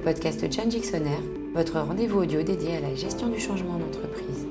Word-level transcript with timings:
podcast 0.00 0.50
Change 0.50 0.68
Dictionnaire, 0.68 1.20
votre 1.54 1.78
rendez-vous 1.78 2.20
audio 2.20 2.42
dédié 2.42 2.76
à 2.76 2.80
la 2.80 2.94
gestion 2.94 3.28
du 3.28 3.38
changement 3.38 3.72
en 3.74 3.86
entreprise. 3.86 4.46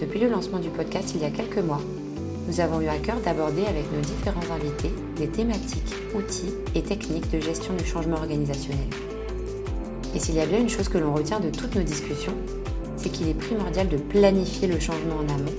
Depuis 0.00 0.20
le 0.20 0.28
lancement 0.28 0.60
du 0.60 0.68
podcast 0.68 1.12
il 1.16 1.22
y 1.22 1.24
a 1.24 1.30
quelques 1.30 1.58
mois, 1.58 1.80
nous 2.46 2.60
avons 2.60 2.80
eu 2.80 2.86
à 2.86 2.96
cœur 2.98 3.16
d'aborder 3.24 3.62
avec 3.62 3.90
nos 3.92 4.00
différents 4.00 4.54
invités 4.54 4.92
des 5.16 5.26
thématiques, 5.26 5.94
outils 6.14 6.54
et 6.76 6.82
techniques 6.82 7.30
de 7.32 7.40
gestion 7.40 7.74
du 7.74 7.84
changement 7.84 8.16
organisationnel. 8.16 8.86
Et 10.14 10.20
s'il 10.20 10.36
y 10.36 10.40
a 10.40 10.46
bien 10.46 10.60
une 10.60 10.68
chose 10.68 10.88
que 10.88 10.98
l'on 10.98 11.12
retient 11.12 11.40
de 11.40 11.50
toutes 11.50 11.74
nos 11.74 11.82
discussions, 11.82 12.36
c'est 12.96 13.10
qu'il 13.10 13.28
est 13.28 13.34
primordial 13.34 13.88
de 13.88 13.96
planifier 13.96 14.68
le 14.68 14.78
changement 14.78 15.16
en 15.16 15.34
amont 15.34 15.58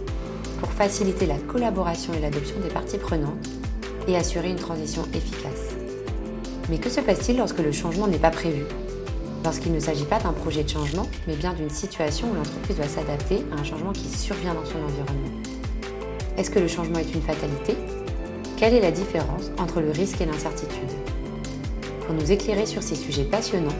pour 0.61 0.71
faciliter 0.71 1.25
la 1.25 1.37
collaboration 1.37 2.13
et 2.13 2.21
l'adoption 2.21 2.55
des 2.61 2.73
parties 2.73 2.99
prenantes 2.99 3.49
et 4.07 4.15
assurer 4.15 4.49
une 4.49 4.55
transition 4.55 5.03
efficace. 5.13 5.75
Mais 6.69 6.77
que 6.77 6.89
se 6.89 7.01
passe-t-il 7.01 7.37
lorsque 7.37 7.59
le 7.59 7.73
changement 7.73 8.07
n'est 8.07 8.17
pas 8.17 8.31
prévu? 8.31 8.63
Lorsqu'il 9.43 9.73
ne 9.73 9.79
s'agit 9.79 10.05
pas 10.05 10.19
d'un 10.19 10.31
projet 10.31 10.63
de 10.63 10.69
changement, 10.69 11.07
mais 11.27 11.35
bien 11.35 11.53
d'une 11.53 11.69
situation 11.69 12.31
où 12.31 12.33
l'entreprise 12.33 12.77
doit 12.77 12.87
s'adapter 12.87 13.43
à 13.51 13.59
un 13.59 13.63
changement 13.63 13.91
qui 13.91 14.07
survient 14.07 14.53
dans 14.53 14.65
son 14.65 14.81
environnement. 14.81 15.41
Est-ce 16.37 16.49
que 16.49 16.59
le 16.59 16.69
changement 16.69 16.99
est 16.99 17.13
une 17.13 17.21
fatalité? 17.21 17.75
Quelle 18.55 18.73
est 18.73 18.81
la 18.81 18.91
différence 18.91 19.51
entre 19.59 19.81
le 19.81 19.91
risque 19.91 20.21
et 20.21 20.25
l'incertitude? 20.25 20.89
Pour 22.05 22.15
nous 22.15 22.31
éclairer 22.31 22.65
sur 22.65 22.81
ces 22.81 22.95
sujets 22.95 23.25
passionnants, 23.25 23.75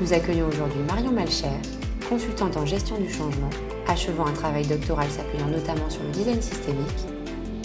nous 0.00 0.14
accueillons 0.14 0.48
aujourd'hui 0.48 0.80
Marion 0.88 1.12
Malcher, 1.12 1.60
consultante 2.08 2.56
en 2.56 2.64
gestion 2.64 2.96
du 2.98 3.12
changement, 3.12 3.50
achevant 3.88 4.26
un 4.26 4.32
travail 4.32 4.66
doctoral 4.66 5.10
s'appuyant 5.10 5.48
notamment 5.48 5.90
sur 5.90 6.02
le 6.02 6.10
design 6.10 6.40
systémique, 6.40 7.11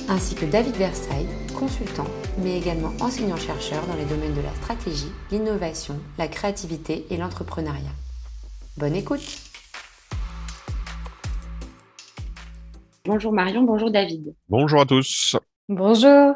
ainsi 0.10 0.36
que 0.36 0.46
David 0.46 0.76
Versailles, 0.76 1.28
consultant, 1.58 2.08
mais 2.42 2.58
également 2.58 2.94
enseignant-chercheur 3.02 3.86
dans 3.88 3.96
les 3.96 4.06
domaines 4.06 4.34
de 4.34 4.42
la 4.42 4.54
stratégie, 4.56 5.12
l'innovation, 5.32 6.00
la 6.18 6.28
créativité 6.28 7.06
et 7.10 7.18
l'entrepreneuriat. 7.18 7.92
Bonne 8.78 8.96
écoute 8.96 9.42
Bonjour 13.06 13.32
Marion, 13.32 13.64
bonjour 13.64 13.90
David. 13.90 14.36
Bonjour 14.50 14.82
à 14.82 14.86
tous. 14.86 15.38
Bonjour. 15.70 16.36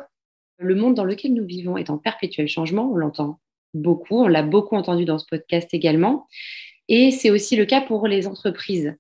Le 0.58 0.76
monde 0.76 0.96
dans 0.96 1.04
lequel 1.04 1.34
nous 1.34 1.46
vivons 1.46 1.76
est 1.76 1.90
en 1.90 1.98
perpétuel 1.98 2.48
changement, 2.48 2.90
on 2.92 2.96
l'entend 2.96 3.40
beaucoup, 3.74 4.24
on 4.24 4.28
l'a 4.28 4.44
beaucoup 4.44 4.76
entendu 4.76 5.06
dans 5.06 5.18
ce 5.18 5.26
podcast 5.30 5.70
également, 5.74 6.28
et 6.88 7.12
c'est 7.12 7.30
aussi 7.30 7.56
le 7.56 7.66
cas 7.66 7.82
pour 7.82 8.08
les 8.08 8.28
entreprises 8.28 8.96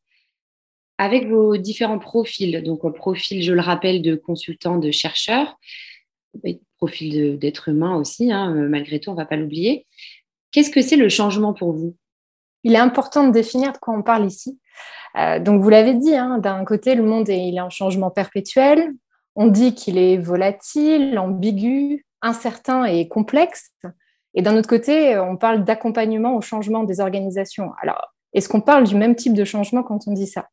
avec 1.01 1.27
vos 1.27 1.57
différents 1.57 1.97
profils, 1.97 2.61
donc 2.61 2.87
profil, 2.93 3.41
je 3.41 3.53
le 3.53 3.59
rappelle, 3.59 4.03
de 4.03 4.13
consultant, 4.13 4.77
de 4.77 4.91
chercheur, 4.91 5.57
profil 6.77 7.39
d'être 7.39 7.69
humain 7.69 7.95
aussi, 7.95 8.31
hein, 8.31 8.55
euh, 8.55 8.69
malgré 8.69 8.99
tout, 8.99 9.09
on 9.09 9.13
ne 9.13 9.17
va 9.17 9.25
pas 9.25 9.35
l'oublier. 9.35 9.87
Qu'est-ce 10.51 10.69
que 10.69 10.83
c'est 10.83 10.97
le 10.97 11.09
changement 11.09 11.55
pour 11.55 11.73
vous? 11.73 11.95
Il 12.63 12.75
est 12.75 12.79
important 12.79 13.25
de 13.25 13.31
définir 13.31 13.73
de 13.73 13.79
quoi 13.79 13.95
on 13.95 14.03
parle 14.03 14.27
ici. 14.27 14.59
Euh, 15.17 15.39
donc, 15.39 15.63
vous 15.63 15.69
l'avez 15.69 15.95
dit, 15.95 16.15
hein, 16.15 16.37
d'un 16.37 16.63
côté, 16.65 16.93
le 16.93 17.01
monde 17.01 17.27
est, 17.29 17.47
il 17.47 17.57
est 17.57 17.61
en 17.61 17.71
changement 17.71 18.11
perpétuel. 18.11 18.91
On 19.35 19.47
dit 19.47 19.73
qu'il 19.73 19.97
est 19.97 20.17
volatile, 20.17 21.17
ambigu, 21.17 22.05
incertain 22.21 22.85
et 22.85 23.07
complexe. 23.07 23.71
Et 24.35 24.43
d'un 24.43 24.55
autre 24.55 24.69
côté, 24.69 25.17
on 25.17 25.35
parle 25.35 25.63
d'accompagnement 25.63 26.35
au 26.35 26.41
changement 26.41 26.83
des 26.83 26.99
organisations. 26.99 27.71
Alors, 27.81 28.13
est-ce 28.33 28.47
qu'on 28.47 28.61
parle 28.61 28.83
du 28.83 28.95
même 28.95 29.15
type 29.15 29.33
de 29.33 29.45
changement 29.45 29.81
quand 29.81 30.07
on 30.07 30.13
dit 30.13 30.27
ça? 30.27 30.47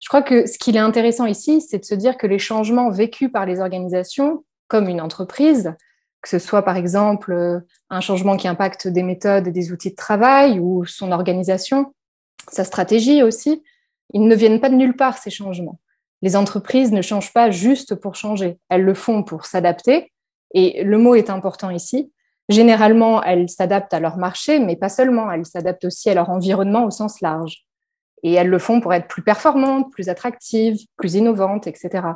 Je 0.00 0.08
crois 0.08 0.22
que 0.22 0.46
ce 0.46 0.58
qui 0.58 0.70
est 0.70 0.78
intéressant 0.78 1.26
ici, 1.26 1.60
c'est 1.60 1.78
de 1.78 1.84
se 1.84 1.94
dire 1.94 2.16
que 2.16 2.26
les 2.26 2.38
changements 2.38 2.90
vécus 2.90 3.30
par 3.30 3.46
les 3.46 3.60
organisations, 3.60 4.44
comme 4.66 4.88
une 4.88 5.00
entreprise, 5.00 5.74
que 6.22 6.28
ce 6.28 6.38
soit 6.38 6.62
par 6.62 6.76
exemple 6.76 7.32
euh, 7.32 7.60
un 7.90 8.00
changement 8.00 8.36
qui 8.36 8.48
impacte 8.48 8.88
des 8.88 9.02
méthodes 9.02 9.46
et 9.48 9.52
des 9.52 9.72
outils 9.72 9.90
de 9.90 9.96
travail 9.96 10.58
ou 10.58 10.84
son 10.86 11.12
organisation, 11.12 11.94
sa 12.50 12.64
stratégie 12.64 13.22
aussi, 13.22 13.62
ils 14.12 14.26
ne 14.26 14.34
viennent 14.34 14.60
pas 14.60 14.70
de 14.70 14.74
nulle 14.74 14.96
part, 14.96 15.18
ces 15.18 15.30
changements. 15.30 15.80
Les 16.22 16.36
entreprises 16.36 16.92
ne 16.92 17.02
changent 17.02 17.32
pas 17.32 17.50
juste 17.50 17.94
pour 17.94 18.14
changer, 18.14 18.58
elles 18.68 18.82
le 18.82 18.94
font 18.94 19.22
pour 19.22 19.46
s'adapter, 19.46 20.12
et 20.52 20.82
le 20.82 20.98
mot 20.98 21.14
est 21.14 21.30
important 21.30 21.70
ici. 21.70 22.12
Généralement, 22.48 23.22
elles 23.22 23.48
s'adaptent 23.48 23.94
à 23.94 24.00
leur 24.00 24.16
marché, 24.16 24.58
mais 24.58 24.76
pas 24.76 24.88
seulement, 24.88 25.30
elles 25.30 25.46
s'adaptent 25.46 25.84
aussi 25.84 26.10
à 26.10 26.14
leur 26.14 26.30
environnement 26.30 26.84
au 26.84 26.90
sens 26.90 27.20
large. 27.20 27.64
Et 28.22 28.32
elles 28.34 28.48
le 28.48 28.58
font 28.58 28.80
pour 28.80 28.92
être 28.92 29.08
plus 29.08 29.22
performantes, 29.22 29.90
plus 29.92 30.08
attractives, 30.08 30.78
plus 30.96 31.14
innovantes, 31.14 31.66
etc. 31.66 32.08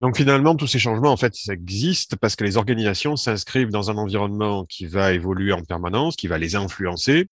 Donc 0.00 0.16
finalement, 0.16 0.54
tous 0.54 0.66
ces 0.66 0.78
changements, 0.78 1.12
en 1.12 1.16
fait, 1.16 1.34
existent 1.48 2.16
parce 2.20 2.36
que 2.36 2.44
les 2.44 2.56
organisations 2.56 3.16
s'inscrivent 3.16 3.70
dans 3.70 3.90
un 3.90 3.96
environnement 3.96 4.64
qui 4.66 4.86
va 4.86 5.12
évoluer 5.12 5.52
en 5.52 5.62
permanence, 5.62 6.16
qui 6.16 6.26
va 6.26 6.38
les 6.38 6.56
influencer, 6.56 7.26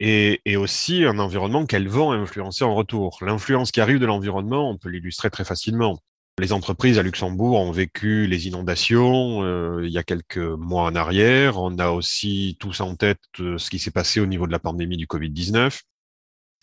et, 0.00 0.40
et 0.44 0.56
aussi 0.56 1.04
un 1.04 1.18
environnement 1.18 1.66
qu'elles 1.66 1.88
vont 1.88 2.12
influencer 2.12 2.64
en 2.64 2.74
retour. 2.74 3.18
L'influence 3.22 3.70
qui 3.70 3.80
arrive 3.80 3.98
de 3.98 4.06
l'environnement, 4.06 4.70
on 4.70 4.76
peut 4.76 4.90
l'illustrer 4.90 5.30
très 5.30 5.44
facilement. 5.44 5.98
Les 6.40 6.52
entreprises 6.52 6.98
à 6.98 7.02
Luxembourg 7.02 7.60
ont 7.60 7.70
vécu 7.70 8.26
les 8.26 8.48
inondations 8.48 9.44
euh, 9.44 9.82
il 9.84 9.92
y 9.92 9.98
a 9.98 10.02
quelques 10.02 10.36
mois 10.36 10.82
en 10.82 10.96
arrière. 10.96 11.58
On 11.58 11.78
a 11.78 11.90
aussi 11.90 12.56
tous 12.58 12.80
en 12.80 12.96
tête 12.96 13.20
euh, 13.38 13.56
ce 13.56 13.70
qui 13.70 13.78
s'est 13.78 13.92
passé 13.92 14.18
au 14.18 14.26
niveau 14.26 14.48
de 14.48 14.52
la 14.52 14.58
pandémie 14.58 14.96
du 14.96 15.06
Covid-19. 15.06 15.80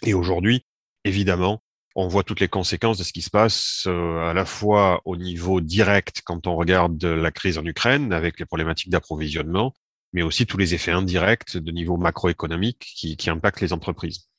Et 0.03 0.13
aujourd'hui, 0.13 0.66
évidemment, 1.03 1.62
on 1.95 2.07
voit 2.07 2.23
toutes 2.23 2.39
les 2.39 2.47
conséquences 2.47 2.97
de 2.97 3.03
ce 3.03 3.13
qui 3.13 3.22
se 3.22 3.29
passe 3.29 3.84
euh, 3.88 4.29
à 4.29 4.34
la 4.34 4.45
fois 4.45 5.01
au 5.06 5.17
niveau 5.17 5.62
direct 5.62 6.22
quand 6.23 6.47
on 6.47 6.56
regarde 6.56 7.03
la 7.03 7.31
crise 7.31 7.57
en 7.57 7.66
Ukraine 7.66 8.13
avec 8.13 8.40
les 8.40 8.45
problématiques 8.45 8.90
d'approvisionnement, 8.90 9.73
mais 10.13 10.22
aussi 10.22 10.45
tous 10.45 10.57
les 10.57 10.73
effets 10.73 10.91
indirects 10.91 11.57
de 11.57 11.72
niveau 11.72 11.97
macroéconomique 11.97 12.79
qui, 12.79 13.17
qui 13.17 13.29
impactent 13.29 13.61
les 13.61 13.73
entreprises. 13.73 14.30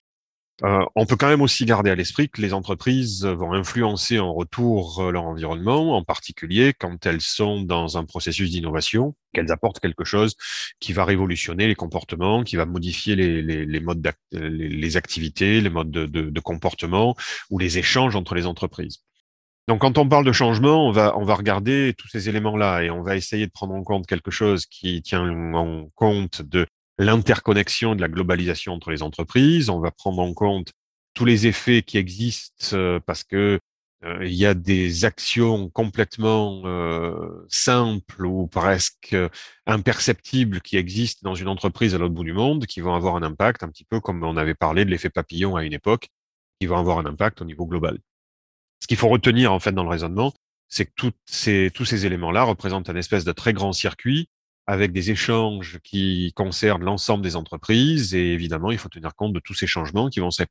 Euh, 0.65 0.85
on 0.95 1.07
peut 1.07 1.17
quand 1.17 1.29
même 1.29 1.41
aussi 1.41 1.65
garder 1.65 1.91
à 1.91 1.95
l'esprit 1.95 2.29
que 2.29 2.41
les 2.41 2.53
entreprises 2.53 3.25
vont 3.25 3.53
influencer 3.53 4.19
en 4.21 4.33
retour 4.33 5.01
euh, 5.01 5.11
leur 5.11 5.25
environnement, 5.25 5.97
en 5.97 6.05
particulier 6.05 6.73
quand 6.79 7.07
elles 7.07 7.23
sont 7.23 7.63
dans 7.63 7.97
un 7.97 8.05
processus 8.05 8.51
d'innovation, 8.51 9.17
qu'elles 9.33 9.51
apportent 9.51 9.81
quelque 9.81 10.05
chose 10.05 10.37
qui 10.79 10.93
va 10.93 11.05
révolutionner 11.05 11.67
les 11.67 11.75
comportements, 11.75 12.45
qui 12.45 12.57
va 12.57 12.67
modifier 12.67 13.17
les, 13.17 13.81
modes, 13.81 14.07
les, 14.31 14.69
les, 14.69 14.97
activités, 14.97 15.61
les 15.61 15.71
modes 15.71 15.91
de, 15.91 16.07
de, 16.07 16.31
de, 16.31 16.41
comportement 16.41 17.17
ou 17.51 17.59
les 17.59 17.79
échanges 17.79 18.15
entre 18.15 18.35
les 18.35 18.47
entreprises. 18.47 18.99
Donc, 19.69 19.81
quand 19.81 19.97
on 19.99 20.09
parle 20.09 20.25
de 20.25 20.33
changement, 20.33 20.87
on 20.87 20.93
va, 20.93 21.17
on 21.17 21.25
va 21.25 21.35
regarder 21.35 21.95
tous 21.97 22.09
ces 22.09 22.29
éléments-là 22.29 22.83
et 22.83 22.91
on 22.91 23.03
va 23.03 23.17
essayer 23.17 23.47
de 23.47 23.53
prendre 23.53 23.75
en 23.75 23.83
compte 23.83 24.07
quelque 24.07 24.31
chose 24.31 24.67
qui 24.67 25.03
tient 25.03 25.29
en 25.55 25.89
compte 25.95 26.43
de 26.43 26.67
l'interconnexion 26.99 27.95
de 27.95 28.01
la 28.01 28.09
globalisation 28.09 28.75
entre 28.75 28.91
les 28.91 29.03
entreprises. 29.03 29.71
On 29.71 29.81
va 29.81 29.91
prendre 29.91 30.21
en 30.21 30.35
compte 30.35 30.73
tous 31.15 31.25
les 31.25 31.47
effets 31.47 31.83
qui 31.83 31.99
existent 31.99 32.77
euh, 32.77 33.01
parce 33.01 33.25
que 33.25 33.61
euh, 34.05 34.27
il 34.27 34.35
y 34.35 34.47
a 34.47 34.55
des 34.55 35.05
actions 35.05 35.71
complètement 35.71 36.63
euh, 36.65 37.47
simples 37.49 38.27
ou 38.27 38.49
presque 38.49 39.17
imperceptibles 39.67 40.61
qui 40.61 40.77
existent 40.77 41.21
dans 41.23 41.35
une 41.35 41.49
entreprise 41.49 41.95
à 41.95 41.99
l'autre 41.99 42.15
bout 42.15 42.25
du 42.25 42.33
monde, 42.33 42.67
qui 42.67 42.81
vont 42.81 42.95
avoir 42.95 43.17
un 43.17 43.23
impact, 43.23 43.63
un 43.63 43.69
petit 43.69 43.85
peu 43.85 44.01
comme 44.01 44.23
on 44.25 44.37
avait 44.37 44.55
parlé 44.55 44.85
de 44.85 44.91
l'effet 44.91 45.11
papillon 45.11 45.55
à 45.55 45.65
une 45.65 45.73
époque, 45.73 46.09
qui 46.61 46.67
vont 46.67 46.79
avoir 46.79 46.99
un 46.99 47.07
impact 47.07 47.43
au 47.43 47.45
niveau 47.45 47.67
global. 47.67 47.99
Ce 48.81 48.89
qu'il 48.89 48.97
faut 48.97 49.09
retenir 49.09 49.53
en 49.53 49.61
fait 49.61 49.73
dans 49.73 49.85
le 49.85 49.91
raisonnement, 49.91 50.33
c'est 50.69 50.87
que 50.87 51.11
ces, 51.27 51.71
tous 51.73 51.85
ces 51.85 52.07
éléments-là 52.07 52.43
représentent 52.43 52.89
un 52.91 52.97
espèce 52.97 53.25
de 53.25 53.33
très 53.33 53.53
grand 53.53 53.73
circuit 53.73 54.29
avec 54.67 54.93
des 54.93 55.11
échanges 55.11 55.79
qui 55.83 56.33
concernent 56.35 56.85
l'ensemble 56.85 57.25
des 57.25 57.37
entreprises 57.37 58.15
et 58.15 58.33
évidemment, 58.33 58.71
il 58.71 58.79
faut 58.79 58.89
tenir 58.89 59.15
compte 59.15 59.33
de 59.33 59.41
tous 59.41 59.55
ces 59.55 59.67
changements 59.67 60.09
qui 60.09 60.21
vont 60.21 60.31
se 60.31 60.43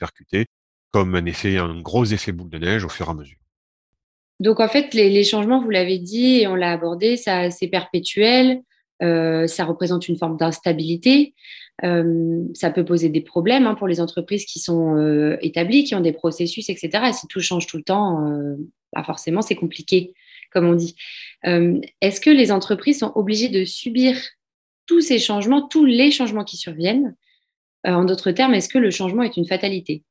comme 0.91 1.15
un 1.15 1.25
effet, 1.25 1.57
un 1.57 1.79
gros 1.79 2.05
effet 2.05 2.31
boule 2.31 2.49
de 2.49 2.57
neige 2.57 2.83
au 2.83 2.89
fur 2.89 3.07
et 3.07 3.11
à 3.11 3.13
mesure. 3.13 3.37
Donc 4.41 4.59
en 4.59 4.67
fait, 4.67 4.93
les, 4.93 5.23
changements, 5.23 5.61
vous 5.61 5.69
l'avez 5.69 5.99
dit 5.99 6.41
et 6.41 6.47
on 6.47 6.55
l'a 6.55 6.71
abordé, 6.71 7.15
c'est 7.15 7.67
perpétuel, 7.67 8.61
euh, 9.01 9.47
ça 9.47 9.65
représente 9.65 10.07
une 10.07 10.17
forme 10.17 10.35
d'instabilité, 10.35 11.35
euh, 11.83 12.43
ça 12.53 12.71
peut 12.71 12.83
poser 12.83 13.09
des 13.09 13.21
problèmes 13.21 13.67
hein, 13.67 13.75
pour 13.75 13.87
les 13.87 14.01
entreprises 14.01 14.45
qui 14.45 14.59
sont 14.59 14.97
euh, 14.97 15.37
établies, 15.41 15.83
qui 15.83 15.95
ont 15.95 16.01
des 16.01 16.11
processus, 16.11 16.69
etc. 16.69 16.89
Et 17.09 17.13
si 17.13 17.27
tout 17.27 17.39
change 17.39 17.67
tout 17.67 17.77
le 17.77 17.83
temps, 17.83 18.19
bah 18.93 19.03
forcément 19.03 19.41
c'est 19.41 19.55
compliqué 19.55 20.13
comme 20.51 20.67
on 20.67 20.73
dit. 20.73 20.95
Euh, 21.45 21.79
est-ce 22.01 22.21
que 22.21 22.29
les 22.29 22.51
entreprises 22.51 22.99
sont 22.99 23.11
obligées 23.15 23.49
de 23.49 23.65
subir 23.65 24.17
tous 24.85 25.01
ces 25.01 25.19
changements, 25.19 25.67
tous 25.67 25.85
les 25.85 26.11
changements 26.11 26.43
qui 26.43 26.57
surviennent? 26.57 27.15
Euh, 27.87 27.91
En 27.91 28.03
d'autres 28.03 28.31
termes, 28.31 28.53
est-ce 28.53 28.69
que 28.69 28.77
le 28.77 28.91
changement 28.91 29.23
est 29.23 29.37
une 29.37 29.47
fatalité? 29.47 30.03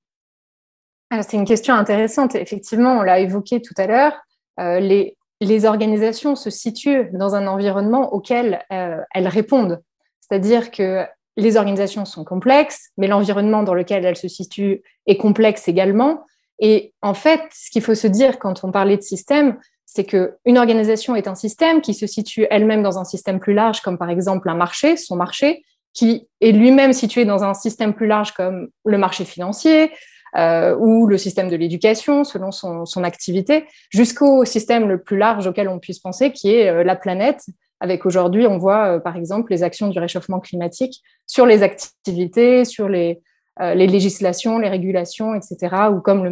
C'est 1.22 1.36
une 1.36 1.44
question 1.44 1.74
intéressante. 1.74 2.36
Effectivement, 2.36 2.98
on 2.98 3.02
l'a 3.02 3.18
évoqué 3.18 3.60
tout 3.60 3.74
à 3.76 3.86
l'heure. 3.86 4.12
Euh, 4.60 4.78
les, 4.78 5.16
les, 5.40 5.64
organisations 5.64 6.36
se 6.36 6.50
situent 6.50 7.10
dans 7.12 7.34
un 7.34 7.48
environnement 7.48 8.12
auquel 8.12 8.64
elles 8.68 9.28
répondent. 9.28 9.82
C'est-à-dire 10.20 10.70
que 10.70 11.04
les 11.36 11.56
organisations 11.56 12.04
sont 12.04 12.24
complexes, 12.24 12.90
mais 12.96 13.08
l'environnement 13.08 13.64
dans 13.64 13.74
lequel 13.74 14.04
elles 14.04 14.16
se 14.16 14.28
situent 14.28 14.82
est 15.06 15.16
complexe 15.16 15.66
également. 15.66 16.24
Et 16.60 16.92
en 17.00 17.14
fait, 17.14 17.40
ce 17.52 17.70
qu'il 17.70 17.82
faut 17.82 17.94
se 17.94 18.06
dire 18.06 18.38
quand 18.38 18.62
on 18.62 18.70
parlait 18.70 18.98
de 18.98 19.02
système, 19.02 19.58
c'est 19.92 20.04
qu'une 20.04 20.56
organisation 20.56 21.16
est 21.16 21.26
un 21.26 21.34
système 21.34 21.80
qui 21.80 21.94
se 21.94 22.06
situe 22.06 22.46
elle-même 22.48 22.80
dans 22.80 23.00
un 23.00 23.04
système 23.04 23.40
plus 23.40 23.54
large, 23.54 23.80
comme 23.80 23.98
par 23.98 24.08
exemple 24.08 24.48
un 24.48 24.54
marché, 24.54 24.96
son 24.96 25.16
marché, 25.16 25.64
qui 25.92 26.28
est 26.40 26.52
lui-même 26.52 26.92
situé 26.92 27.24
dans 27.24 27.42
un 27.42 27.54
système 27.54 27.92
plus 27.92 28.06
large 28.06 28.30
comme 28.30 28.68
le 28.84 28.98
marché 28.98 29.24
financier 29.24 29.90
euh, 30.36 30.76
ou 30.78 31.08
le 31.08 31.18
système 31.18 31.48
de 31.48 31.56
l'éducation 31.56 32.22
selon 32.22 32.52
son, 32.52 33.02
activité, 33.02 33.64
jusqu'au 33.90 34.44
système 34.44 34.88
le 34.88 35.02
plus 35.02 35.18
large 35.18 35.48
auquel 35.48 35.68
on 35.68 35.80
puisse 35.80 35.98
penser, 35.98 36.30
qui 36.30 36.54
est 36.54 36.68
euh, 36.68 36.84
la 36.84 36.94
planète, 36.94 37.44
avec 37.80 38.06
aujourd'hui, 38.06 38.46
on 38.46 38.58
voit 38.58 38.94
euh, 38.94 39.00
par 39.00 39.16
exemple 39.16 39.50
les 39.50 39.64
actions 39.64 39.88
du 39.88 39.98
réchauffement 39.98 40.38
climatique 40.38 41.02
sur 41.26 41.46
les 41.46 41.64
activités, 41.64 42.64
sur 42.64 42.88
les, 42.88 43.20
législations, 43.58 44.60
les 44.60 44.68
régulations, 44.68 45.34
etc., 45.34 45.56
ou 45.92 46.00
comme 46.00 46.30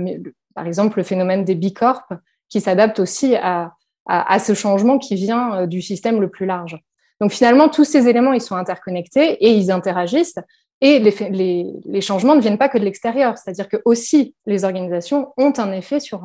par 0.55 0.67
exemple 0.67 0.99
le 0.99 1.03
phénomène 1.03 1.45
des 1.45 1.57
bicorps 1.57 2.05
qui 2.49 2.61
s'adapte 2.61 2.99
aussi 2.99 3.37
à, 3.37 3.73
à, 4.07 4.39
ce 4.39 4.55
changement 4.55 4.99
qui 4.99 5.15
vient 5.15 5.67
du 5.67 5.83
système 5.83 6.21
le 6.21 6.31
plus 6.31 6.47
large. 6.47 6.79
Donc 7.21 7.33
finalement, 7.33 7.69
tous 7.69 7.85
ces 7.85 8.09
éléments, 8.09 8.33
ils 8.33 8.41
sont 8.41 8.57
interconnectés 8.57 9.33
et 9.45 9.53
ils 9.53 9.71
interagissent. 9.71 10.39
Et 10.81 10.99
les, 11.01 11.11
les, 11.31 11.67
les 11.85 12.01
changements 12.01 12.37
ne 12.37 12.41
viennent 12.41 12.59
pas 12.59 12.69
que 12.69 12.79
de 12.79 12.85
l'extérieur, 12.85 13.37
c'est-à-dire 13.37 13.69
que 13.69 13.79
aussi 13.85 14.35
les 14.47 14.65
organisations 14.65 15.33
ont 15.37 15.53
un 15.59 15.73
effet 15.73 15.99
sur 15.99 16.25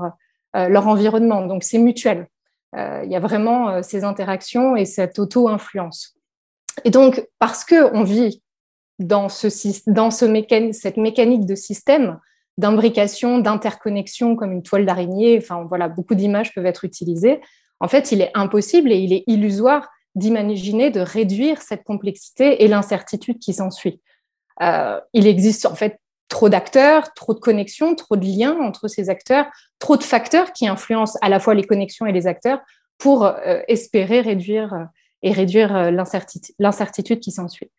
euh, 0.55 0.69
leur 0.69 0.87
environnement. 0.87 1.47
Donc 1.47 1.63
c'est 1.63 1.79
mutuel. 1.79 2.27
Euh, 2.75 3.01
il 3.03 3.11
y 3.11 3.15
a 3.15 3.19
vraiment 3.19 3.69
euh, 3.69 3.81
ces 3.81 4.03
interactions 4.03 4.75
et 4.75 4.85
cette 4.85 5.17
auto-influence. 5.17 6.15
Et 6.85 6.91
donc 6.91 7.27
parce 7.39 7.65
que 7.65 7.91
on 7.95 8.03
vit 8.03 8.43
dans, 8.99 9.29
ce, 9.29 9.47
dans 9.89 10.11
ce 10.11 10.25
mécan 10.25 10.69
cette 10.71 10.97
mécanique 10.97 11.47
de 11.47 11.55
système, 11.55 12.19
d'imbrication, 12.57 13.39
d'interconnexion 13.39 14.35
comme 14.35 14.51
une 14.51 14.63
toile 14.63 14.85
d'araignée, 14.85 15.38
enfin 15.41 15.65
voilà, 15.67 15.88
beaucoup 15.89 16.15
d'images 16.15 16.53
peuvent 16.53 16.65
être 16.65 16.85
utilisées. 16.85 17.41
En 17.79 17.88
fait, 17.88 18.11
il 18.11 18.21
est 18.21 18.31
impossible 18.33 18.91
et 18.91 18.97
il 18.97 19.13
est 19.13 19.23
illusoire 19.27 19.89
d'imaginer 20.15 20.91
de 20.91 21.00
réduire 21.00 21.61
cette 21.61 21.83
complexité 21.83 22.63
et 22.63 22.67
l'incertitude 22.67 23.39
qui 23.39 23.53
s'ensuit. 23.53 24.00
Euh, 24.61 25.00
il 25.13 25.27
existe 25.27 25.65
en 25.65 25.75
fait 25.75 26.00
trop 26.29 26.50
d'acteurs, 26.50 27.13
trop 27.13 27.33
de 27.33 27.39
connexions, 27.39 27.95
trop 27.95 28.15
de 28.15 28.25
liens 28.25 28.57
entre 28.59 28.88
ces 28.88 29.09
acteurs, 29.09 29.47
trop 29.79 29.97
de 29.97 30.03
facteurs 30.03 30.53
qui 30.53 30.67
influencent 30.67 31.17
à 31.21 31.29
la 31.29 31.39
fois 31.39 31.55
les 31.55 31.63
connexions 31.63 32.05
et 32.05 32.11
les 32.11 32.27
acteurs 32.27 32.59
pour 32.97 33.25
euh, 33.25 33.61
espérer 33.67 34.21
réduire 34.21 34.73
euh, 34.73 34.83
et 35.25 35.31
réduire 35.31 35.89
l'incertitude 36.59 37.21
qui 37.21 37.31
s'ensuit. 37.31 37.71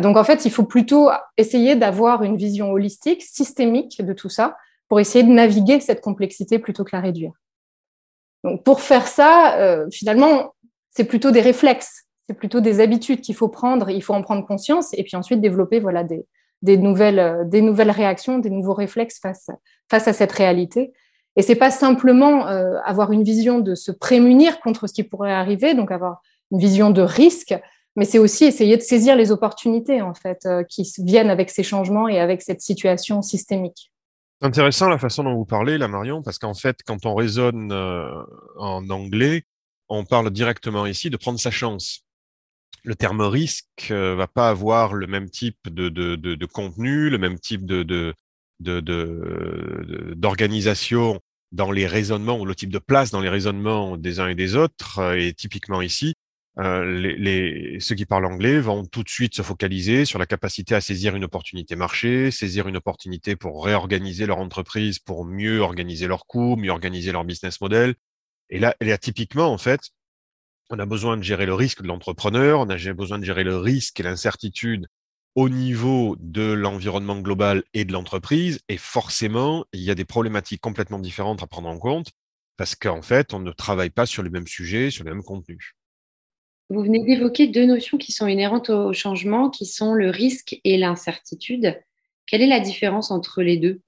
Donc 0.00 0.16
en 0.16 0.24
fait, 0.24 0.44
il 0.44 0.50
faut 0.50 0.64
plutôt 0.64 1.10
essayer 1.36 1.76
d'avoir 1.76 2.22
une 2.22 2.36
vision 2.36 2.72
holistique, 2.72 3.22
systémique 3.22 4.04
de 4.04 4.12
tout 4.12 4.28
ça, 4.28 4.56
pour 4.88 5.00
essayer 5.00 5.24
de 5.24 5.30
naviguer 5.30 5.80
cette 5.80 6.00
complexité 6.00 6.58
plutôt 6.58 6.84
que 6.84 6.94
la 6.94 7.00
réduire. 7.00 7.32
Donc 8.44 8.62
pour 8.62 8.80
faire 8.80 9.08
ça, 9.08 9.58
euh, 9.58 9.86
finalement, 9.90 10.54
c'est 10.90 11.04
plutôt 11.04 11.30
des 11.30 11.40
réflexes, 11.40 12.04
c'est 12.28 12.34
plutôt 12.34 12.60
des 12.60 12.80
habitudes 12.80 13.20
qu'il 13.20 13.34
faut 13.34 13.48
prendre, 13.48 13.90
il 13.90 14.02
faut 14.02 14.14
en 14.14 14.22
prendre 14.22 14.46
conscience 14.46 14.92
et 14.94 15.02
puis 15.02 15.16
ensuite 15.16 15.40
développer 15.40 15.80
voilà, 15.80 16.04
des, 16.04 16.26
euh, 16.68 16.76
nouvelles 16.76 17.90
réactions, 17.90 18.38
des 18.38 18.50
nouveaux 18.50 18.74
réflexes 18.74 19.18
face, 19.18 19.50
face 19.90 20.08
à 20.08 20.12
cette 20.12 20.32
réalité. 20.32 20.92
Et 21.36 21.42
c'est 21.42 21.56
pas 21.56 21.70
simplement 21.70 22.46
euh, 22.46 22.78
avoir 22.84 23.12
une 23.12 23.24
vision 23.24 23.58
de 23.58 23.74
se 23.74 23.90
prémunir 23.90 24.60
contre 24.60 24.86
ce 24.86 24.92
qui 24.92 25.02
pourrait 25.02 25.32
arriver, 25.32 25.74
donc 25.74 25.90
avoir 25.90 26.22
une 26.52 26.58
vision 26.58 26.90
de 26.90 27.02
risque, 27.02 27.54
mais 27.96 28.04
c'est 28.04 28.18
aussi 28.18 28.44
essayer 28.44 28.76
de 28.76 28.82
saisir 28.82 29.16
les 29.16 29.30
opportunités 29.30 30.02
en 30.02 30.14
fait 30.14 30.46
euh, 30.46 30.64
qui 30.64 30.90
viennent 30.98 31.30
avec 31.30 31.50
ces 31.50 31.62
changements 31.62 32.08
et 32.08 32.18
avec 32.18 32.42
cette 32.42 32.60
situation 32.60 33.22
systémique. 33.22 33.92
C'est 34.40 34.48
intéressant 34.48 34.88
la 34.88 34.98
façon 34.98 35.22
dont 35.22 35.34
vous 35.34 35.44
parlez, 35.44 35.78
là, 35.78 35.88
Marion, 35.88 36.22
parce 36.22 36.38
qu'en 36.38 36.54
fait, 36.54 36.78
quand 36.84 37.06
on 37.06 37.14
raisonne 37.14 37.72
en 37.72 38.90
anglais, 38.90 39.44
on 39.88 40.04
parle 40.04 40.30
directement 40.30 40.86
ici 40.86 41.10
de 41.10 41.16
prendre 41.16 41.38
sa 41.38 41.50
chance. 41.50 42.00
Le 42.82 42.94
terme 42.94 43.22
risque 43.22 43.88
euh, 43.90 44.14
va 44.14 44.26
pas 44.26 44.50
avoir 44.50 44.94
le 44.94 45.06
même 45.06 45.30
type 45.30 45.58
de, 45.66 45.88
de, 45.88 46.16
de, 46.16 46.34
de 46.34 46.46
contenu, 46.46 47.08
le 47.08 47.18
même 47.18 47.38
type 47.38 47.64
de, 47.64 48.14
d'organisation 48.60 51.20
dans 51.52 51.70
les 51.70 51.86
raisonnements 51.86 52.38
ou 52.38 52.44
le 52.44 52.54
type 52.54 52.70
de 52.70 52.78
place 52.78 53.10
dans 53.10 53.20
les 53.20 53.28
raisonnements 53.28 53.96
des 53.96 54.20
uns 54.20 54.28
et 54.28 54.34
des 54.34 54.56
autres. 54.56 55.16
Et 55.16 55.32
typiquement 55.32 55.80
ici, 55.80 56.14
euh, 56.58 56.84
les, 56.84 57.16
les, 57.16 57.80
ceux 57.80 57.94
qui 57.94 58.06
parlent 58.06 58.26
anglais 58.26 58.60
vont 58.60 58.84
tout 58.84 59.02
de 59.02 59.08
suite 59.08 59.34
se 59.34 59.42
focaliser 59.42 60.04
sur 60.04 60.18
la 60.18 60.26
capacité 60.26 60.74
à 60.74 60.80
saisir 60.80 61.16
une 61.16 61.24
opportunité 61.24 61.74
marché, 61.74 62.30
saisir 62.30 62.68
une 62.68 62.76
opportunité 62.76 63.34
pour 63.34 63.64
réorganiser 63.64 64.26
leur 64.26 64.38
entreprise, 64.38 64.98
pour 64.98 65.24
mieux 65.24 65.60
organiser 65.60 66.06
leurs 66.06 66.26
coûts, 66.26 66.56
mieux 66.56 66.70
organiser 66.70 67.10
leur 67.10 67.24
business 67.24 67.60
model, 67.60 67.94
et 68.50 68.58
là, 68.58 68.76
là, 68.80 68.98
typiquement, 68.98 69.52
en 69.52 69.58
fait, 69.58 69.90
on 70.70 70.78
a 70.78 70.86
besoin 70.86 71.16
de 71.16 71.22
gérer 71.22 71.46
le 71.46 71.54
risque 71.54 71.82
de 71.82 71.88
l'entrepreneur, 71.88 72.60
on 72.60 72.68
a 72.68 72.92
besoin 72.92 73.18
de 73.18 73.24
gérer 73.24 73.44
le 73.44 73.56
risque 73.58 74.00
et 74.00 74.02
l'incertitude 74.02 74.86
au 75.34 75.48
niveau 75.48 76.16
de 76.20 76.52
l'environnement 76.52 77.18
global 77.20 77.64
et 77.74 77.84
de 77.84 77.92
l'entreprise. 77.92 78.60
Et 78.68 78.78
forcément, 78.78 79.64
il 79.72 79.80
y 79.80 79.90
a 79.90 79.94
des 79.94 80.04
problématiques 80.04 80.60
complètement 80.60 80.98
différentes 80.98 81.42
à 81.42 81.46
prendre 81.46 81.68
en 81.68 81.78
compte 81.78 82.12
parce 82.56 82.76
qu'en 82.76 83.02
fait, 83.02 83.34
on 83.34 83.40
ne 83.40 83.50
travaille 83.50 83.90
pas 83.90 84.06
sur 84.06 84.22
les 84.22 84.30
mêmes 84.30 84.46
sujets, 84.46 84.90
sur 84.90 85.04
les 85.04 85.10
mêmes 85.10 85.24
contenus. 85.24 85.74
Vous 86.70 86.82
venez 86.82 87.04
d'évoquer 87.04 87.46
deux 87.46 87.66
notions 87.66 87.98
qui 87.98 88.12
sont 88.12 88.26
inhérentes 88.26 88.70
au 88.70 88.92
changement, 88.92 89.50
qui 89.50 89.66
sont 89.66 89.92
le 89.92 90.10
risque 90.10 90.58
et 90.64 90.78
l'incertitude. 90.78 91.78
Quelle 92.26 92.42
est 92.42 92.46
la 92.46 92.60
différence 92.60 93.10
entre 93.10 93.42
les 93.42 93.58
deux? 93.58 93.80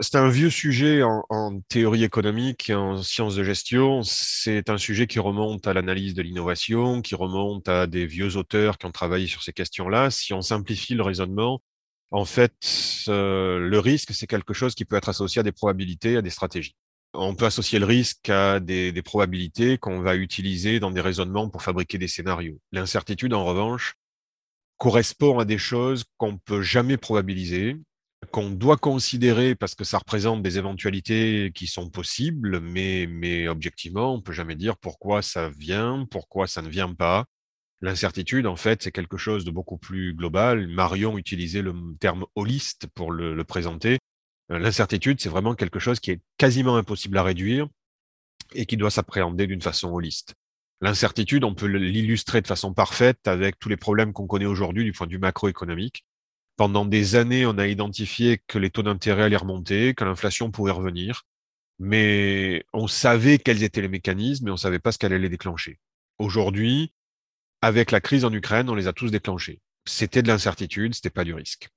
C'est 0.00 0.16
un 0.16 0.28
vieux 0.28 0.50
sujet 0.50 1.02
en, 1.02 1.60
théorie 1.70 2.04
économique 2.04 2.70
en 2.74 3.02
sciences 3.02 3.34
de 3.34 3.42
gestion. 3.42 4.02
C'est 4.02 4.68
un 4.68 4.76
sujet 4.76 5.06
qui 5.06 5.18
remonte 5.18 5.66
à 5.66 5.72
l'analyse 5.72 6.12
de 6.12 6.20
l'innovation, 6.20 7.00
qui 7.00 7.14
remonte 7.14 7.66
à 7.66 7.86
des 7.86 8.04
vieux 8.04 8.36
auteurs 8.36 8.76
qui 8.76 8.84
ont 8.84 8.92
travaillé 8.92 9.26
sur 9.26 9.42
ces 9.42 9.54
questions-là. 9.54 10.10
Si 10.10 10.34
on 10.34 10.42
simplifie 10.42 10.94
le 10.94 11.02
raisonnement, 11.02 11.62
en 12.10 12.26
fait, 12.26 12.54
euh, 13.08 13.58
le 13.58 13.78
risque, 13.78 14.12
c'est 14.12 14.26
quelque 14.26 14.52
chose 14.52 14.74
qui 14.74 14.84
peut 14.84 14.96
être 14.96 15.08
associé 15.08 15.40
à 15.40 15.42
des 15.42 15.52
probabilités, 15.52 16.18
à 16.18 16.22
des 16.22 16.30
stratégies. 16.30 16.76
On 17.18 17.34
peut 17.34 17.46
associer 17.46 17.78
le 17.78 17.86
risque 17.86 18.28
à 18.28 18.60
des, 18.60 18.92
probabilités 19.02 19.78
qu'on 19.78 20.00
va 20.00 20.16
utiliser 20.16 20.80
dans 20.80 20.90
des 20.90 21.00
raisonnements 21.00 21.48
pour 21.48 21.62
fabriquer 21.62 21.96
des 21.98 22.08
scénarios. 22.08 22.60
L'incertitude, 22.72 23.32
en 23.32 23.44
revanche, 23.44 23.94
correspond 24.76 25.38
à 25.38 25.46
des 25.46 25.58
choses 25.58 26.04
qu'on 26.18 26.36
peut 26.36 26.62
jamais 26.62 26.98
probabiliser 26.98 27.76
qu'on 28.32 28.50
doit 28.50 28.76
considérer 28.76 29.54
parce 29.54 29.74
que 29.74 29.84
ça 29.84 29.98
représente 29.98 30.42
des 30.42 30.58
éventualités 30.58 31.52
qui 31.54 31.66
sont 31.66 31.90
possibles, 31.90 32.60
mais, 32.60 33.46
objectivement, 33.48 34.14
on 34.14 34.20
peut 34.20 34.32
jamais 34.32 34.56
dire 34.56 34.76
pourquoi 34.76 35.22
ça 35.22 35.48
vient, 35.50 36.06
pourquoi 36.10 36.46
ça 36.46 36.60
ne 36.60 36.68
vient 36.68 36.92
pas. 36.92 37.24
L'incertitude, 37.82 38.46
en 38.46 38.56
fait, 38.56 38.82
c'est 38.82 38.90
quelque 38.90 39.16
chose 39.16 39.44
de 39.44 39.50
beaucoup 39.50 39.78
plus 39.78 40.14
global. 40.14 40.66
Marion 40.66 41.18
utilisait 41.18 41.62
le 41.62 41.74
terme 42.00 42.24
holiste 42.34 42.86
pour 42.94 43.12
le 43.12 43.44
présenter. 43.44 43.98
Euh, 44.52 44.58
l'incertitude, 44.58 45.20
c'est 45.20 45.28
vraiment 45.28 45.54
quelque 45.54 45.78
chose 45.78 46.00
qui 46.00 46.12
est 46.12 46.20
quasiment 46.38 46.76
impossible 46.76 47.18
à 47.18 47.22
réduire 47.22 47.68
et 48.54 48.66
qui 48.66 48.76
doit 48.76 48.90
s'appréhender 48.90 49.46
d'une 49.46 49.62
façon 49.62 49.92
holiste. 49.92 50.34
L'incertitude, 50.80 51.44
on 51.44 51.54
peut 51.54 51.66
l'illustrer 51.66 52.42
de 52.42 52.46
façon 52.46 52.74
parfaite 52.74 53.26
avec 53.26 53.58
tous 53.58 53.68
les 53.68 53.76
problèmes 53.76 54.12
qu'on 54.12 54.26
connaît 54.26 54.46
aujourd'hui 54.46 54.84
du 54.84 54.92
point 54.92 55.06
de 55.06 55.12
vue 55.12 55.18
macroéconomique 55.18 56.04
pendant 56.56 56.86
des 56.86 57.16
années, 57.16 57.46
on 57.46 57.58
a 57.58 57.66
identifié 57.66 58.40
que 58.46 58.58
les 58.58 58.70
taux 58.70 58.82
d'intérêt 58.82 59.24
allaient 59.24 59.36
remonter, 59.36 59.94
que 59.94 60.04
l'inflation 60.04 60.50
pourrait 60.50 60.72
revenir, 60.72 61.24
mais 61.78 62.64
on 62.72 62.88
savait 62.88 63.38
quels 63.38 63.62
étaient 63.62 63.82
les 63.82 63.88
mécanismes, 63.88 64.46
mais 64.46 64.50
on 64.50 64.54
ne 64.54 64.58
savait 64.58 64.78
pas 64.78 64.92
ce 64.92 64.98
qu'elle 64.98 65.12
allait 65.12 65.28
déclencher. 65.28 65.78
Aujourd'hui, 66.18 66.94
avec 67.60 67.90
la 67.90 68.00
crise 68.00 68.24
en 68.24 68.32
Ukraine, 68.32 68.70
on 68.70 68.74
les 68.74 68.86
a 68.88 68.94
tous 68.94 69.10
déclenchés. 69.10 69.60
C'était 69.84 70.22
de 70.22 70.28
l'incertitude, 70.28 70.94
c'était 70.94 71.10
pas 71.10 71.24
du 71.24 71.34
risque. 71.34 71.68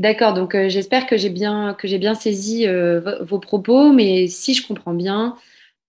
D'accord, 0.00 0.34
donc 0.34 0.54
euh, 0.54 0.68
j'espère 0.68 1.06
que 1.06 1.16
j'ai 1.16 1.30
bien, 1.30 1.74
que 1.74 1.86
j'ai 1.86 1.98
bien 1.98 2.14
saisi 2.14 2.66
euh, 2.66 3.22
vos 3.22 3.38
propos, 3.38 3.92
mais 3.92 4.26
si 4.26 4.54
je 4.54 4.66
comprends 4.66 4.94
bien, 4.94 5.36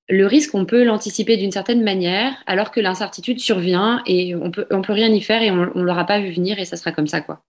le 0.08 0.28
risque, 0.28 0.54
on 0.54 0.66
peut 0.66 0.84
l'anticiper 0.84 1.38
d'une 1.38 1.52
certaine 1.52 1.84
manière, 1.84 2.36
alors 2.46 2.70
que 2.70 2.80
l'incertitude 2.80 3.40
survient 3.40 4.04
et 4.06 4.36
on 4.36 4.52
peut, 4.52 4.68
on 4.70 4.84
peut 4.84 4.94
rien 4.94 5.12
y 5.12 5.22
faire 5.22 5.42
et 5.42 5.50
on 5.50 5.74
ne 5.74 5.82
l'aura 5.82 6.06
pas 6.06 6.20
vu 6.20 6.32
venir 6.32 6.60
et 6.60 6.66
ça 6.66 6.78
sera 6.78 6.92
comme 6.92 7.08
ça, 7.08 7.22
quoi. 7.22 7.44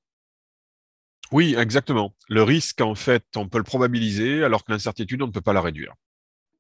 Oui, 1.32 1.54
exactement. 1.58 2.14
Le 2.28 2.42
risque, 2.42 2.80
en 2.80 2.94
fait, 2.94 3.24
on 3.36 3.48
peut 3.48 3.58
le 3.58 3.64
probabiliser, 3.64 4.44
alors 4.44 4.64
que 4.64 4.72
l'incertitude, 4.72 5.20
on 5.22 5.26
ne 5.26 5.32
peut 5.32 5.40
pas 5.40 5.52
la 5.52 5.60
réduire. 5.60 5.92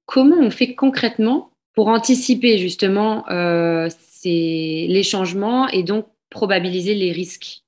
Comment 0.04 0.36
on 0.38 0.50
fait 0.50 0.74
concrètement 0.74 1.52
pour 1.74 1.88
anticiper 1.88 2.58
justement 2.58 3.28
euh, 3.30 3.88
ces, 3.98 4.86
les 4.88 5.02
changements 5.02 5.68
et 5.68 5.82
donc 5.82 6.06
probabiliser 6.30 6.94
les 6.94 7.12
risques? 7.12 7.62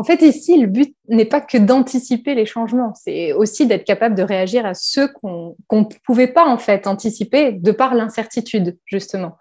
En 0.00 0.02
fait, 0.02 0.22
ici, 0.22 0.58
le 0.58 0.66
but 0.66 0.96
n'est 1.10 1.26
pas 1.26 1.42
que 1.42 1.58
d'anticiper 1.58 2.34
les 2.34 2.46
changements, 2.46 2.94
c'est 2.94 3.34
aussi 3.34 3.66
d'être 3.66 3.84
capable 3.84 4.14
de 4.14 4.22
réagir 4.22 4.64
à 4.64 4.72
ceux 4.72 5.08
qu'on 5.08 5.54
ne 5.70 5.84
pouvait 6.06 6.32
pas 6.32 6.46
en 6.46 6.56
fait 6.56 6.86
anticiper 6.86 7.52
de 7.52 7.70
par 7.70 7.94
l'incertitude, 7.94 8.78
justement. 8.86 9.36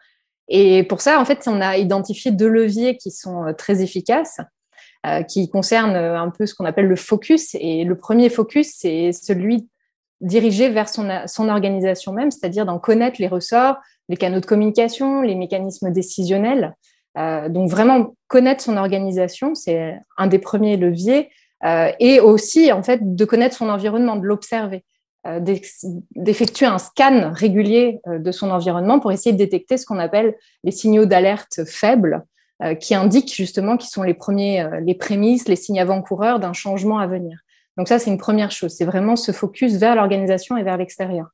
Et 0.50 0.84
pour 0.84 1.00
ça, 1.00 1.22
en 1.22 1.24
fait, 1.24 1.48
on 1.48 1.62
a 1.62 1.78
identifié 1.78 2.32
deux 2.32 2.50
leviers 2.50 2.98
qui 2.98 3.10
sont 3.10 3.46
euh, 3.46 3.54
très 3.54 3.82
efficaces. 3.82 4.42
Euh, 5.06 5.24
qui 5.24 5.50
concerne 5.50 5.96
euh, 5.96 6.20
un 6.20 6.30
peu 6.30 6.46
ce 6.46 6.54
qu'on 6.54 6.66
appelle 6.66 6.88
le 6.88 6.98
focus. 6.98 7.56
Et 7.56 7.86
le 7.86 7.98
premier 7.98 8.30
focus, 8.30 8.74
c'est 8.80 9.14
celui 9.14 9.70
dirigé 10.20 10.68
vers 10.68 10.90
son 10.90 11.48
organisation 11.48 12.12
même, 12.12 12.32
c'est-à-dire 12.32 12.66
d'en 12.66 12.80
connaître 12.80 13.16
les 13.22 13.30
ressorts, 13.30 13.78
les 14.10 14.18
canaux 14.18 14.42
de 14.42 14.46
communication, 14.46 15.22
les 15.22 15.36
mécanismes 15.36 15.90
décisionnels, 15.92 16.76
donc 17.16 17.70
vraiment 17.70 18.16
connaître 18.28 18.64
son 18.64 18.78
organisation, 18.78 19.56
c'est 19.56 19.98
un 20.18 20.28
des 20.28 20.40
premiers 20.40 20.78
leviers, 20.78 21.30
et 22.00 22.20
aussi 22.20 22.72
en 22.72 22.84
fait 22.84 23.16
de 23.16 23.26
connaître 23.26 23.56
son 23.56 23.70
environnement, 23.70 24.16
de 24.16 24.26
l'observer. 24.26 24.84
Euh, 25.28 25.42
d'effectuer 26.16 26.66
un 26.66 26.78
scan 26.78 27.34
régulier 27.34 28.00
euh, 28.08 28.20
de 28.20 28.32
son 28.32 28.52
environnement 28.52 29.02
pour 29.02 29.12
essayer 29.12 29.34
de 29.34 29.38
détecter 29.38 29.76
ce 29.76 29.86
qu'on 29.86 30.00
appelle 30.00 30.34
les 30.64 30.72
signaux 30.72 31.04
d'alerte 31.04 31.66
faibles, 31.66 32.24
euh, 32.64 32.74
qui 32.74 32.96
indiquent 32.96 33.36
justement 33.36 33.76
qui 33.76 33.90
sont 33.90 34.04
les 34.04 34.14
premiers, 34.14 34.66
les 34.82 34.96
prémices, 34.96 35.50
les 35.50 35.58
signes 35.58 35.82
avant-coureurs 35.82 36.40
d'un 36.40 36.54
changement 36.54 37.00
à 37.00 37.08
venir. 37.08 37.38
Donc 37.76 37.90
ça, 37.90 38.00
c'est 38.00 38.10
une 38.10 38.18
première 38.18 38.52
chose. 38.52 38.74
C'est 38.74 38.86
vraiment 38.86 39.18
se 39.18 39.34
focus 39.34 39.76
vers 39.76 39.94
l'organisation 39.94 40.56
et 40.56 40.64
vers 40.64 40.78
l'extérieur. 40.78 41.28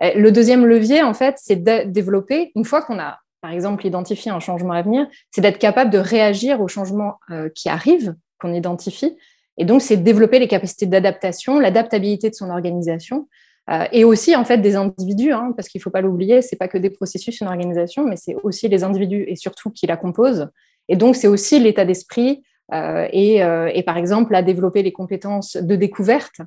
Le 0.00 0.30
deuxième 0.30 0.66
levier, 0.66 1.02
en 1.02 1.14
fait, 1.14 1.36
c'est 1.38 1.56
de 1.56 1.84
développer, 1.84 2.52
une 2.54 2.64
fois 2.66 2.82
qu'on 2.82 2.98
a, 2.98 3.18
par 3.42 3.50
exemple, 3.50 3.86
identifié 3.86 4.30
un 4.30 4.40
changement 4.40 4.72
à 4.72 4.80
venir, 4.80 5.06
c'est 5.30 5.42
d'être 5.42 5.58
capable 5.58 5.90
de 5.90 5.98
réagir 5.98 6.62
aux 6.62 6.68
changements 6.68 7.18
qui 7.54 7.68
arrivent, 7.68 8.14
qu'on 8.38 8.54
identifie, 8.54 9.16
et 9.58 9.64
donc, 9.64 9.82
c'est 9.82 9.96
développer 9.96 10.38
les 10.38 10.48
capacités 10.48 10.86
d'adaptation, 10.86 11.58
l'adaptabilité 11.58 12.30
de 12.30 12.34
son 12.34 12.50
organisation, 12.50 13.28
euh, 13.70 13.84
et 13.92 14.04
aussi 14.04 14.34
en 14.34 14.44
fait 14.44 14.58
des 14.58 14.74
individus, 14.74 15.32
hein, 15.32 15.52
parce 15.56 15.68
qu'il 15.68 15.78
ne 15.78 15.82
faut 15.82 15.90
pas 15.90 16.00
l'oublier, 16.00 16.42
c'est 16.42 16.56
pas 16.56 16.68
que 16.68 16.78
des 16.78 16.90
processus 16.90 17.40
une 17.40 17.46
organisation, 17.46 18.04
mais 18.04 18.16
c'est 18.16 18.34
aussi 18.42 18.68
les 18.68 18.82
individus 18.82 19.24
et 19.28 19.36
surtout 19.36 19.70
qui 19.70 19.86
la 19.86 19.96
composent. 19.96 20.48
Et 20.88 20.96
donc, 20.96 21.16
c'est 21.16 21.28
aussi 21.28 21.60
l'état 21.60 21.84
d'esprit 21.84 22.42
euh, 22.72 23.06
et, 23.12 23.44
euh, 23.44 23.70
et, 23.72 23.82
par 23.82 23.98
exemple 23.98 24.34
à 24.34 24.42
développer 24.42 24.82
les 24.82 24.92
compétences 24.92 25.56
de 25.56 25.76
découverte, 25.76 26.40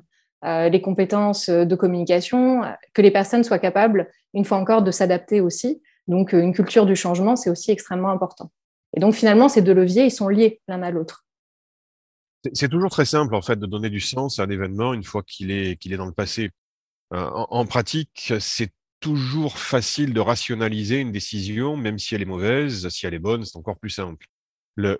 les 0.44 0.80
compétences 0.80 1.50
de 1.50 1.74
communication, 1.74 2.60
que 2.94 3.02
les 3.02 3.10
personnes 3.10 3.42
soient 3.42 3.58
capables, 3.58 4.08
une 4.32 4.44
fois 4.44 4.58
encore, 4.58 4.82
de 4.82 4.92
s'adapter 4.92 5.40
aussi. 5.40 5.82
Donc, 6.08 6.32
une 6.32 6.52
culture 6.52 6.86
du 6.86 6.96
changement, 6.96 7.36
c'est 7.36 7.50
aussi 7.50 7.70
extrêmement 7.70 8.10
important. 8.10 8.50
Et 8.96 9.00
donc, 9.00 9.14
finalement, 9.14 9.48
ces 9.48 9.62
deux 9.62 9.74
leviers, 9.74 10.04
ils 10.04 10.10
sont 10.10 10.28
liés 10.28 10.60
l'un 10.68 10.82
à 10.82 10.90
l'autre. 10.90 11.24
C'est 12.52 12.68
toujours 12.68 12.90
très 12.90 13.04
simple 13.04 13.34
en 13.34 13.42
fait 13.42 13.58
de 13.58 13.66
donner 13.66 13.90
du 13.90 13.98
sens 13.98 14.38
à 14.38 14.44
un 14.44 14.50
événement 14.50 14.94
une 14.94 15.02
fois 15.02 15.24
qu'il 15.24 15.50
est 15.50 15.84
est 15.84 15.96
dans 15.96 16.06
le 16.06 16.12
passé. 16.12 16.50
Euh, 17.12 17.28
en, 17.30 17.66
pratique, 17.66 18.32
c'est 18.40 18.72
toujours 19.00 19.58
facile 19.58 20.12
de 20.12 20.20
rationaliser 20.20 20.98
une 20.98 21.12
décision, 21.12 21.76
même 21.76 21.98
si 21.98 22.14
elle 22.14 22.22
est 22.22 22.26
mauvaise, 22.26 22.88
si 22.88 23.06
elle 23.06 23.14
est 23.14 23.20
bonne, 23.20 23.44
c'est 23.44 23.56
encore 23.56 23.78
plus 23.78 23.90
simple. 23.90 24.26
Le, 24.76 24.98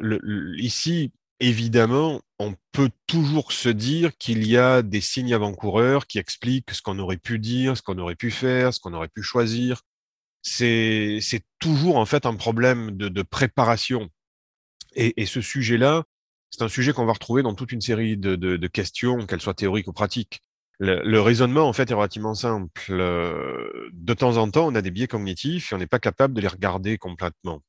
ici, 0.58 1.12
évidemment, 1.40 2.20
on 2.38 2.54
peut 2.72 2.90
toujours 3.06 3.52
se 3.52 3.68
dire 3.68 4.16
qu'il 4.16 4.46
y 4.46 4.56
a 4.56 4.82
des 4.82 5.00
signes 5.00 5.34
avant-coureurs 5.34 6.06
qui 6.06 6.18
expliquent 6.18 6.70
ce 6.70 6.82
qu'on 6.82 6.98
aurait 6.98 7.16
pu 7.16 7.38
dire, 7.38 7.76
ce 7.76 7.82
qu'on 7.82 7.98
aurait 7.98 8.16
pu 8.16 8.30
faire, 8.30 8.72
ce 8.72 8.80
qu'on 8.80 8.94
aurait 8.94 9.08
pu 9.08 9.22
choisir. 9.22 9.82
C'est 10.48 11.42
toujours 11.58 11.96
en 11.96 12.06
fait 12.06 12.24
un 12.24 12.36
problème 12.36 12.92
de, 12.92 13.08
de 13.08 13.22
préparation. 13.22 14.08
Et, 14.94 15.20
et 15.20 15.26
ce 15.26 15.40
sujet-là, 15.40 16.04
c'est 16.50 16.62
un 16.62 16.68
sujet 16.68 16.92
qu'on 16.92 17.04
va 17.04 17.12
retrouver 17.12 17.42
dans 17.42 17.54
toute 17.54 17.72
une 17.72 17.80
série 17.80 18.16
de, 18.16 18.36
de, 18.36 18.56
de 18.56 18.66
questions, 18.68 19.26
qu'elles 19.26 19.40
soient 19.40 19.54
théoriques 19.54 19.88
ou 19.88 19.92
pratiques. 19.92 20.40
Le, 20.78 21.02
le, 21.02 21.20
raisonnement, 21.20 21.68
en 21.68 21.72
fait, 21.72 21.90
est 21.90 21.94
relativement 21.94 22.34
simple. 22.34 22.92
De 22.92 24.14
temps 24.14 24.36
en 24.36 24.48
temps, 24.48 24.68
on 24.68 24.74
a 24.76 24.82
des 24.82 24.92
biais 24.92 25.08
cognitifs 25.08 25.72
et 25.72 25.74
on 25.74 25.78
n'est 25.78 25.86
pas 25.88 25.98
capable 25.98 26.34
de 26.34 26.40
les 26.40 26.48
regarder 26.48 26.96
complètement. 26.96 27.62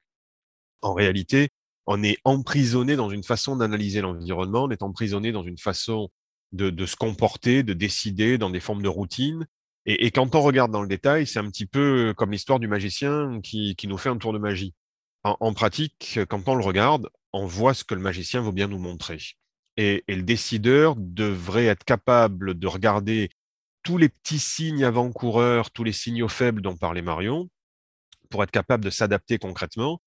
En 0.81 0.93
réalité, 0.93 1.49
on 1.87 2.03
est 2.03 2.17
emprisonné 2.25 2.95
dans 2.95 3.09
une 3.09 3.23
façon 3.23 3.55
d'analyser 3.55 4.01
l'environnement, 4.01 4.65
on 4.65 4.69
est 4.69 4.83
emprisonné 4.83 5.31
dans 5.31 5.43
une 5.43 5.57
façon 5.57 6.09
de, 6.51 6.69
de, 6.69 6.85
se 6.85 6.95
comporter, 6.95 7.63
de 7.63 7.73
décider 7.73 8.37
dans 8.37 8.51
des 8.51 8.59
formes 8.59 8.83
de 8.83 8.87
routine. 8.87 9.47
Et, 9.87 10.05
et 10.05 10.11
quand 10.11 10.35
on 10.35 10.41
regarde 10.41 10.71
dans 10.71 10.83
le 10.83 10.87
détail, 10.87 11.25
c'est 11.25 11.39
un 11.39 11.49
petit 11.49 11.65
peu 11.65 12.13
comme 12.15 12.31
l'histoire 12.31 12.59
du 12.59 12.67
magicien 12.67 13.41
qui, 13.41 13.75
nous 13.85 13.97
fait 13.97 14.09
un 14.09 14.17
tour 14.17 14.33
de 14.33 14.37
magie. 14.37 14.75
En, 15.23 15.35
en 15.39 15.53
pratique, 15.53 16.19
quand 16.29 16.47
on 16.47 16.55
le 16.55 16.63
regarde, 16.63 17.09
on 17.33 17.45
voit 17.45 17.73
ce 17.73 17.83
que 17.83 17.95
le 17.95 18.01
magicien 18.01 18.41
veut 18.41 18.51
bien 18.51 18.67
nous 18.67 18.77
montrer. 18.77 19.19
Et, 19.77 20.03
le 20.07 20.23
décideur 20.23 20.95
devrait 20.97 21.65
être 21.65 21.83
capable 21.83 22.57
de 22.57 22.67
regarder 22.67 23.29
tous 23.83 23.97
les 23.97 24.09
petits 24.09 24.39
signes 24.39 24.83
avant-coureurs, 24.83 25.71
tous 25.71 25.83
les 25.83 25.93
signaux 25.93 26.27
faibles 26.27 26.61
dont 26.61 26.75
parlait 26.75 27.01
Marion, 27.01 27.49
pour 28.29 28.43
être 28.43 28.51
capable 28.51 28.83
de 28.83 28.89
s'adapter 28.89 29.37
concrètement. 29.37 30.01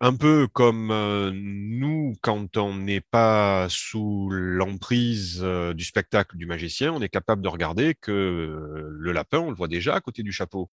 Un 0.00 0.14
peu 0.14 0.46
comme 0.46 0.90
euh, 0.90 1.32
nous, 1.34 2.14
quand 2.20 2.58
on 2.58 2.74
n'est 2.74 3.00
pas 3.00 3.66
sous 3.70 4.28
l'emprise 4.30 5.40
euh, 5.42 5.72
du 5.72 5.84
spectacle 5.84 6.36
du 6.36 6.44
magicien, 6.44 6.92
on 6.92 7.00
est 7.00 7.08
capable 7.08 7.40
de 7.40 7.48
regarder 7.48 7.94
que 7.94 8.12
euh, 8.12 8.88
le 8.90 9.12
lapin, 9.12 9.38
on 9.38 9.48
le 9.48 9.56
voit 9.56 9.68
déjà 9.68 9.94
à 9.94 10.00
côté 10.02 10.22
du 10.22 10.32
chapeau 10.32 10.70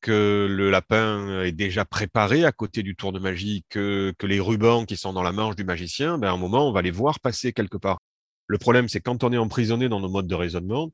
que 0.00 0.46
le 0.50 0.70
lapin 0.70 1.42
est 1.42 1.52
déjà 1.52 1.84
préparé 1.84 2.44
à 2.44 2.52
côté 2.52 2.82
du 2.82 2.94
tour 2.96 3.12
de 3.12 3.18
magie, 3.18 3.64
que, 3.70 4.14
que 4.18 4.26
les 4.26 4.40
rubans 4.40 4.86
qui 4.86 4.96
sont 4.96 5.12
dans 5.12 5.22
la 5.22 5.32
manche 5.32 5.56
du 5.56 5.64
magicien, 5.64 6.18
ben 6.18 6.28
à 6.28 6.32
un 6.32 6.36
moment, 6.36 6.68
on 6.68 6.72
va 6.72 6.82
les 6.82 6.90
voir 6.90 7.20
passer 7.20 7.52
quelque 7.52 7.78
part. 7.78 7.98
Le 8.46 8.58
problème, 8.58 8.88
c'est 8.88 9.00
quand 9.00 9.24
on 9.24 9.32
est 9.32 9.38
emprisonné 9.38 9.88
dans 9.88 10.00
nos 10.00 10.08
modes 10.10 10.28
de 10.28 10.34
raisonnement, 10.34 10.90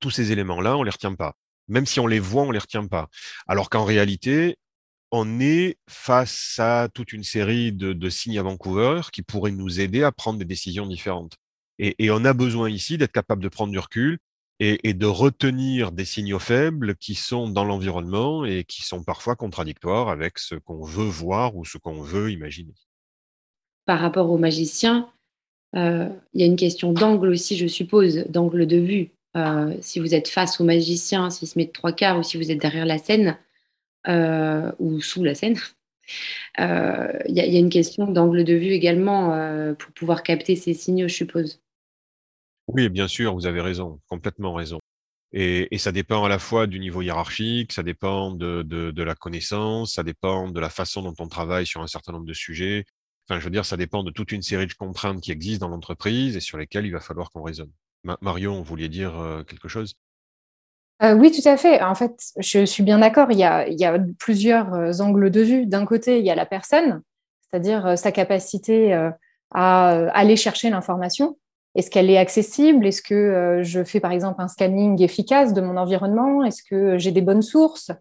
tous 0.00 0.10
ces 0.10 0.32
éléments-là, 0.32 0.76
on 0.76 0.82
les 0.82 0.90
retient 0.90 1.14
pas. 1.14 1.34
Même 1.68 1.86
si 1.86 2.00
on 2.00 2.06
les 2.06 2.20
voit, 2.20 2.42
on 2.42 2.50
les 2.50 2.58
retient 2.58 2.86
pas. 2.86 3.08
Alors 3.46 3.70
qu'en 3.70 3.84
réalité, 3.84 4.56
on 5.10 5.40
est 5.40 5.78
face 5.88 6.58
à 6.58 6.88
toute 6.92 7.12
une 7.12 7.24
série 7.24 7.72
de, 7.72 8.08
signes 8.08 8.38
avant-coureurs 8.38 9.10
qui 9.10 9.22
pourraient 9.22 9.50
nous 9.50 9.80
aider 9.80 10.02
à 10.02 10.12
prendre 10.12 10.38
des 10.38 10.44
décisions 10.44 10.86
différentes. 10.86 11.36
Et, 11.78 12.10
on 12.10 12.24
a 12.24 12.32
besoin 12.32 12.68
ici 12.68 12.98
d'être 12.98 13.12
capable 13.12 13.42
de 13.42 13.48
prendre 13.48 13.72
du 13.72 13.78
recul, 13.78 14.18
et, 14.60 14.92
de 14.92 15.06
retenir 15.06 15.92
des 15.92 16.04
signaux 16.04 16.40
faibles 16.40 16.96
qui 16.96 17.14
sont 17.14 17.48
dans 17.48 17.64
l'environnement 17.64 18.44
et 18.44 18.64
qui 18.64 18.82
sont 18.82 19.04
parfois 19.04 19.36
contradictoires 19.36 20.08
avec 20.08 20.38
ce 20.38 20.56
qu'on 20.56 20.82
veut 20.82 21.06
voir 21.08 21.56
ou 21.56 21.64
ce 21.64 21.78
qu'on 21.78 22.02
veut 22.02 22.32
imaginer. 22.32 22.74
Par 23.84 24.00
rapport 24.00 24.30
aux 24.30 24.38
magiciens, 24.38 25.08
euh, 25.76 26.08
il 26.34 26.40
y 26.40 26.44
a 26.44 26.46
une 26.46 26.56
question 26.56 26.92
d'angle 26.92 27.28
aussi, 27.28 27.56
je 27.56 27.66
suppose, 27.66 28.24
d'angle 28.28 28.66
de 28.66 28.78
vue. 28.78 29.10
Euh, 29.36 29.76
si 29.80 30.00
vous 30.00 30.14
êtes 30.14 30.28
face 30.28 30.60
au 30.60 30.64
magicien, 30.64 31.30
s'il 31.30 31.46
se 31.46 31.56
met 31.56 31.66
de 31.66 31.72
trois 31.72 31.92
quarts 31.92 32.18
ou 32.18 32.22
si 32.22 32.36
vous 32.36 32.50
êtes 32.50 32.60
derrière 32.60 32.86
la 32.86 32.98
scène 32.98 33.38
ou 34.08 35.00
sous 35.00 35.24
la 35.24 35.34
scène, 35.34 35.56
euh, 36.60 37.12
il 37.28 37.36
y, 37.36 37.40
a 37.40 37.58
une 37.58 37.68
question 37.68 38.10
d'angle 38.10 38.44
de 38.44 38.54
vue 38.54 38.70
également 38.70 39.34
euh, 39.34 39.74
pour 39.74 39.92
pouvoir 39.92 40.22
capter 40.22 40.56
ces 40.56 40.74
signaux, 40.74 41.08
je 41.08 41.14
suppose. 41.14 41.60
Oui, 42.68 42.88
bien 42.88 43.08
sûr, 43.08 43.34
vous 43.34 43.46
avez 43.46 43.60
raison, 43.60 44.00
complètement 44.08 44.52
raison. 44.54 44.78
Et, 45.32 45.76
ça 45.78 45.92
dépend 45.92 46.24
à 46.24 46.28
la 46.28 46.38
fois 46.38 46.66
du 46.66 46.80
niveau 46.80 47.02
hiérarchique, 47.02 47.72
ça 47.72 47.82
dépend 47.82 48.32
de, 48.32 48.92
la 48.96 49.14
connaissance, 49.14 49.94
ça 49.94 50.02
dépend 50.02 50.48
de 50.48 50.60
la 50.60 50.70
façon 50.70 51.02
dont 51.02 51.14
on 51.18 51.28
travaille 51.28 51.66
sur 51.66 51.82
un 51.82 51.86
certain 51.86 52.12
nombre 52.12 52.26
de 52.26 52.34
sujets. 52.34 52.84
Enfin, 53.28 53.38
je 53.38 53.44
veux 53.44 53.50
dire, 53.50 53.66
ça 53.66 53.76
dépend 53.76 54.02
de 54.02 54.10
toute 54.10 54.32
une 54.32 54.42
série 54.42 54.66
de 54.66 54.72
contraintes 54.72 55.20
qui 55.20 55.32
existent 55.32 55.66
dans 55.66 55.74
l'entreprise 55.74 56.34
et 56.36 56.40
sur 56.40 56.56
lesquelles 56.56 56.86
il 56.86 56.92
va 56.92 57.00
falloir 57.00 57.30
qu'on 57.30 57.42
raisonne. 57.42 57.70
Marion, 58.22 58.56
vous 58.56 58.64
vouliez 58.64 58.88
dire 58.88 59.18
euh, 59.18 59.44
quelque 59.44 59.68
chose? 59.68 59.94
Euh, 61.02 61.14
oui, 61.14 61.30
tout 61.30 61.46
à 61.48 61.56
fait. 61.56 61.80
En 61.80 61.94
fait, 61.94 62.32
je 62.38 62.64
suis 62.64 62.82
bien 62.82 62.98
d'accord. 62.98 63.30
Il, 63.30 63.38
y 63.38 63.44
a 63.44 63.98
plusieurs 64.18 64.74
euh, 64.74 64.92
angles 65.00 65.30
de 65.30 65.40
vue. 65.40 65.66
D'un 65.66 65.86
côté, 65.86 66.18
il 66.18 66.26
y 66.26 66.30
a 66.30 66.34
la 66.34 66.46
personne, 66.46 67.02
c'est-à-dire 67.42 67.86
euh, 67.86 67.96
sa 67.96 68.10
capacité 68.10 68.92
à 69.54 69.88
aller 70.12 70.36
chercher 70.36 70.70
l'information. 70.70 71.38
Est-ce 71.74 71.90
qu'elle 71.90 72.10
est 72.10 72.18
accessible? 72.18 72.86
Est-ce 72.86 73.02
que 73.02 73.60
je 73.62 73.84
fais 73.84 74.00
par 74.00 74.10
exemple 74.10 74.42
un 74.42 74.48
scanning 74.48 75.00
efficace 75.00 75.52
de 75.54 75.60
mon 75.60 75.76
environnement? 75.76 76.44
Est-ce 76.44 76.62
que 76.68 76.98
j'ai 76.98 77.12
des 77.12 77.22
bonnes 77.22 77.42
sources? 77.42 77.92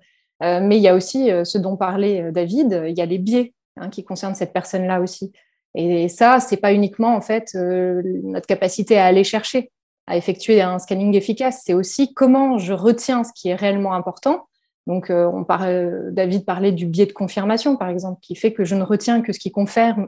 Mais 0.42 0.78
il 0.78 0.82
y 0.82 0.88
a 0.88 0.96
aussi 0.96 1.30
ce 1.44 1.58
dont 1.58 1.78
parlait 1.78 2.32
David, 2.32 2.84
il 2.88 2.98
y 2.98 3.02
a 3.02 3.06
les 3.06 3.18
biais 3.18 3.54
hein, 3.78 3.90
qui 3.90 4.04
concernent 4.04 4.36
cette 4.36 4.52
personne-là 4.52 5.00
aussi. 5.00 5.32
Et 5.76 6.10
ça, 6.10 6.40
c'est 6.40 6.58
pas 6.58 6.74
uniquement 6.74 7.16
en 7.16 7.22
fait 7.22 7.54
notre 7.54 8.48
capacité 8.48 8.98
à 8.98 9.06
aller 9.06 9.24
chercher, 9.24 9.72
à 10.08 10.18
effectuer 10.18 10.62
un 10.62 10.80
scanning 10.80 11.16
efficace. 11.16 11.62
C'est 11.66 11.74
aussi 11.74 12.14
comment 12.14 12.58
je 12.58 12.74
retiens 12.74 13.24
ce 13.24 13.32
qui 13.34 13.50
est 13.50 13.56
réellement 13.56 13.94
important. 13.94 14.48
Donc, 14.88 15.10
on 15.10 15.44
parle, 15.44 16.14
David 16.14 16.46
parlait 16.46 16.72
du 16.72 16.86
biais 16.86 17.06
de 17.06 17.12
confirmation, 17.12 17.76
par 17.76 17.90
exemple, 17.90 18.20
qui 18.22 18.36
fait 18.36 18.54
que 18.54 18.64
je 18.64 18.74
ne 18.74 18.84
retiens 18.84 19.22
que 19.22 19.34
ce 19.34 19.40
qui 19.40 19.52
confirme, 19.52 20.08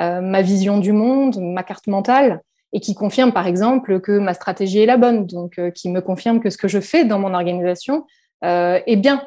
euh, 0.00 0.20
ma 0.22 0.40
vision 0.40 0.78
du 0.78 0.92
monde, 0.92 1.38
ma 1.40 1.62
carte 1.62 1.86
mentale, 1.86 2.40
et 2.72 2.80
qui 2.80 2.94
confirme 2.94 3.32
par 3.32 3.46
exemple 3.46 4.00
que 4.00 4.18
ma 4.18 4.32
stratégie 4.32 4.78
est 4.78 4.86
la 4.86 4.96
bonne, 4.96 5.26
donc 5.26 5.58
euh, 5.58 5.70
qui 5.70 5.90
me 5.90 6.00
confirme 6.00 6.40
que 6.40 6.48
ce 6.48 6.56
que 6.56 6.68
je 6.68 6.80
fais 6.80 7.04
dans 7.04 7.18
mon 7.18 7.34
organisation 7.34 8.06
euh, 8.44 8.80
est 8.86 8.96
bien. 8.96 9.26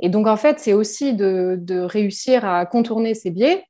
Et 0.00 0.08
donc 0.08 0.26
en 0.26 0.36
fait, 0.36 0.60
c'est 0.60 0.72
aussi 0.72 1.12
de, 1.12 1.80
réussir 1.82 2.44
à 2.44 2.64
contourner 2.64 3.14
ces 3.14 3.30
biais 3.30 3.64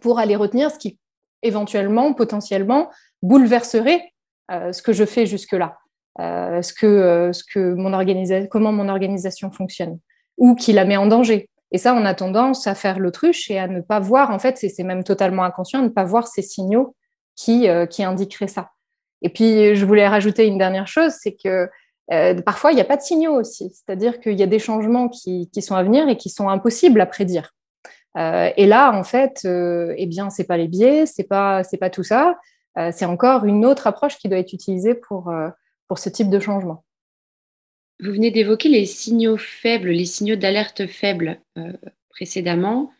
pour 0.00 0.18
aller 0.18 0.36
retenir 0.36 0.70
ce 0.70 0.78
qui 0.78 0.98
éventuellement, 1.42 2.12
potentiellement, 2.12 2.90
bouleverserait 3.22 4.12
ce 4.50 4.82
que 4.82 4.92
je 4.92 5.04
fais 5.04 5.26
jusque-là, 5.26 5.78
ce 6.18 6.72
que, 6.72 7.30
ce 7.32 7.42
que 7.44 7.74
mon 7.74 7.92
comment 8.48 8.72
mon 8.72 8.88
organisation 8.88 9.50
fonctionne, 9.50 9.98
ou 10.36 10.54
qui 10.54 10.72
la 10.72 10.84
met 10.84 10.96
en 10.96 11.06
danger. 11.06 11.48
Et 11.72 11.78
ça, 11.78 11.94
on 11.94 12.04
a 12.04 12.14
tendance 12.14 12.66
à 12.66 12.74
faire 12.74 12.98
l'autruche 12.98 13.50
et 13.50 13.58
à 13.58 13.68
ne 13.68 13.80
pas 13.80 14.00
voir, 14.00 14.30
en 14.30 14.38
fait, 14.38 14.58
c'est 14.58 14.82
même 14.82 15.04
totalement 15.04 15.44
inconscient, 15.44 15.80
à 15.80 15.82
ne 15.82 15.88
pas 15.88 16.04
voir 16.04 16.26
ces 16.26 16.42
signaux 16.42 16.96
qui, 17.36 17.68
euh, 17.68 17.86
qui 17.86 18.02
indiqueraient 18.02 18.48
ça. 18.48 18.70
Et 19.22 19.28
puis, 19.28 19.76
je 19.76 19.84
voulais 19.84 20.08
rajouter 20.08 20.46
une 20.46 20.58
dernière 20.58 20.88
chose, 20.88 21.12
c'est 21.20 21.36
que 21.36 21.68
euh, 22.12 22.42
parfois, 22.42 22.72
il 22.72 22.74
n'y 22.74 22.80
a 22.80 22.86
pas 22.86 22.96
de 22.96 23.02
signaux 23.02 23.34
aussi. 23.34 23.70
C'est-à-dire 23.70 24.18
qu'il 24.18 24.38
y 24.38 24.42
a 24.42 24.46
des 24.46 24.58
changements 24.58 25.08
qui, 25.08 25.48
qui, 25.52 25.62
sont 25.62 25.76
à 25.76 25.84
venir 25.84 26.08
et 26.08 26.16
qui 26.16 26.28
sont 26.28 26.48
impossibles 26.48 27.00
à 27.00 27.06
prédire. 27.06 27.52
et 28.16 28.66
là, 28.66 28.92
en 28.92 29.04
fait, 29.04 29.42
eh 29.44 30.06
bien, 30.06 30.28
c'est 30.30 30.44
pas 30.44 30.56
les 30.56 30.66
biais, 30.66 31.06
c'est 31.06 31.28
pas, 31.28 31.62
c'est 31.62 31.76
pas 31.76 31.90
tout 31.90 32.02
ça. 32.02 32.34
C'est 32.92 33.04
encore 33.04 33.44
une 33.44 33.66
autre 33.66 33.86
approche 33.86 34.16
qui 34.18 34.28
doit 34.28 34.38
être 34.38 34.52
utilisée 34.52 34.94
pour, 34.94 35.32
pour 35.88 35.98
ce 35.98 36.08
type 36.08 36.30
de 36.30 36.38
changement. 36.38 36.84
Vous 38.00 38.12
venez 38.12 38.30
d'évoquer 38.30 38.68
les 38.68 38.86
signaux 38.86 39.36
faibles, 39.36 39.90
les 39.90 40.04
signaux 40.04 40.36
d'alerte 40.36 40.86
faibles 40.86 41.40
précédemment. 42.10 42.92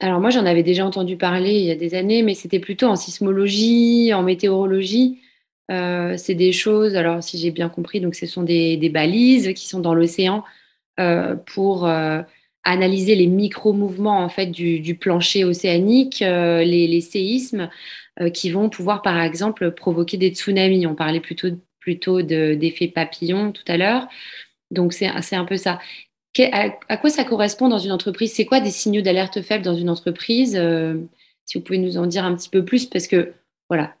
Alors 0.00 0.20
moi, 0.20 0.30
j'en 0.30 0.46
avais 0.46 0.62
déjà 0.62 0.86
entendu 0.86 1.16
parler 1.16 1.58
il 1.58 1.64
y 1.64 1.70
a 1.70 1.76
des 1.76 1.94
années, 1.94 2.22
mais 2.22 2.34
c'était 2.34 2.60
plutôt 2.60 2.86
en 2.86 2.96
sismologie, 2.96 4.12
en 4.14 4.22
météorologie. 4.22 5.20
Euh, 5.70 6.16
c'est 6.16 6.34
des 6.34 6.52
choses, 6.52 6.96
alors 6.96 7.22
si 7.22 7.36
j'ai 7.38 7.50
bien 7.50 7.68
compris, 7.68 8.00
donc 8.00 8.14
ce 8.14 8.26
sont 8.26 8.42
des, 8.42 8.90
balises 8.92 9.52
qui 9.54 9.66
sont 9.68 9.80
dans 9.80 9.94
l'océan 9.94 10.44
euh, 11.00 11.34
pour 11.34 11.86
euh, 11.86 12.22
analyser 12.64 13.14
les 13.14 13.26
micro-mouvements 13.26 14.18
en 14.18 14.28
fait 14.28 14.46
du, 14.46 14.94
plancher 14.94 15.44
océanique, 15.44 16.20
les, 16.20 17.00
séismes 17.00 17.70
qui 18.34 18.50
vont 18.50 18.68
pouvoir 18.68 19.02
par 19.02 19.20
exemple 19.20 19.70
provoquer 19.70 20.16
des 20.16 20.30
tsunamis. 20.30 20.86
On 20.86 20.94
parlait 20.94 21.20
plutôt 21.20 21.48
plutôt 21.80 22.20
d'effet 22.20 22.88
papillon 22.88 23.52
tout 23.52 23.64
à 23.68 23.76
l'heure. 23.76 24.08
Donc 24.70 24.92
c'est 24.92 25.06
un 25.06 25.44
peu 25.44 25.56
ça. 25.56 25.78
À, 26.52 26.96
quoi 26.98 27.10
ça 27.10 27.24
correspond 27.24 27.68
dans 27.68 27.78
une 27.78 27.92
entreprise? 27.92 28.32
C'est 28.32 28.44
quoi 28.44 28.60
des 28.60 28.70
signaux 28.70 29.02
d'alerte 29.02 29.40
faible 29.40 29.64
dans 29.64 29.76
une 29.76 29.90
entreprise? 29.90 30.60
Si 31.46 31.56
vous 31.56 31.64
pouvez 31.64 31.78
nous 31.78 31.96
en 31.96 32.06
dire 32.06 32.24
un 32.24 32.34
petit 32.34 32.50
peu 32.50 32.64
plus, 32.64 32.86
parce 32.86 33.06
que 33.06 33.32
voilà, 33.70 33.96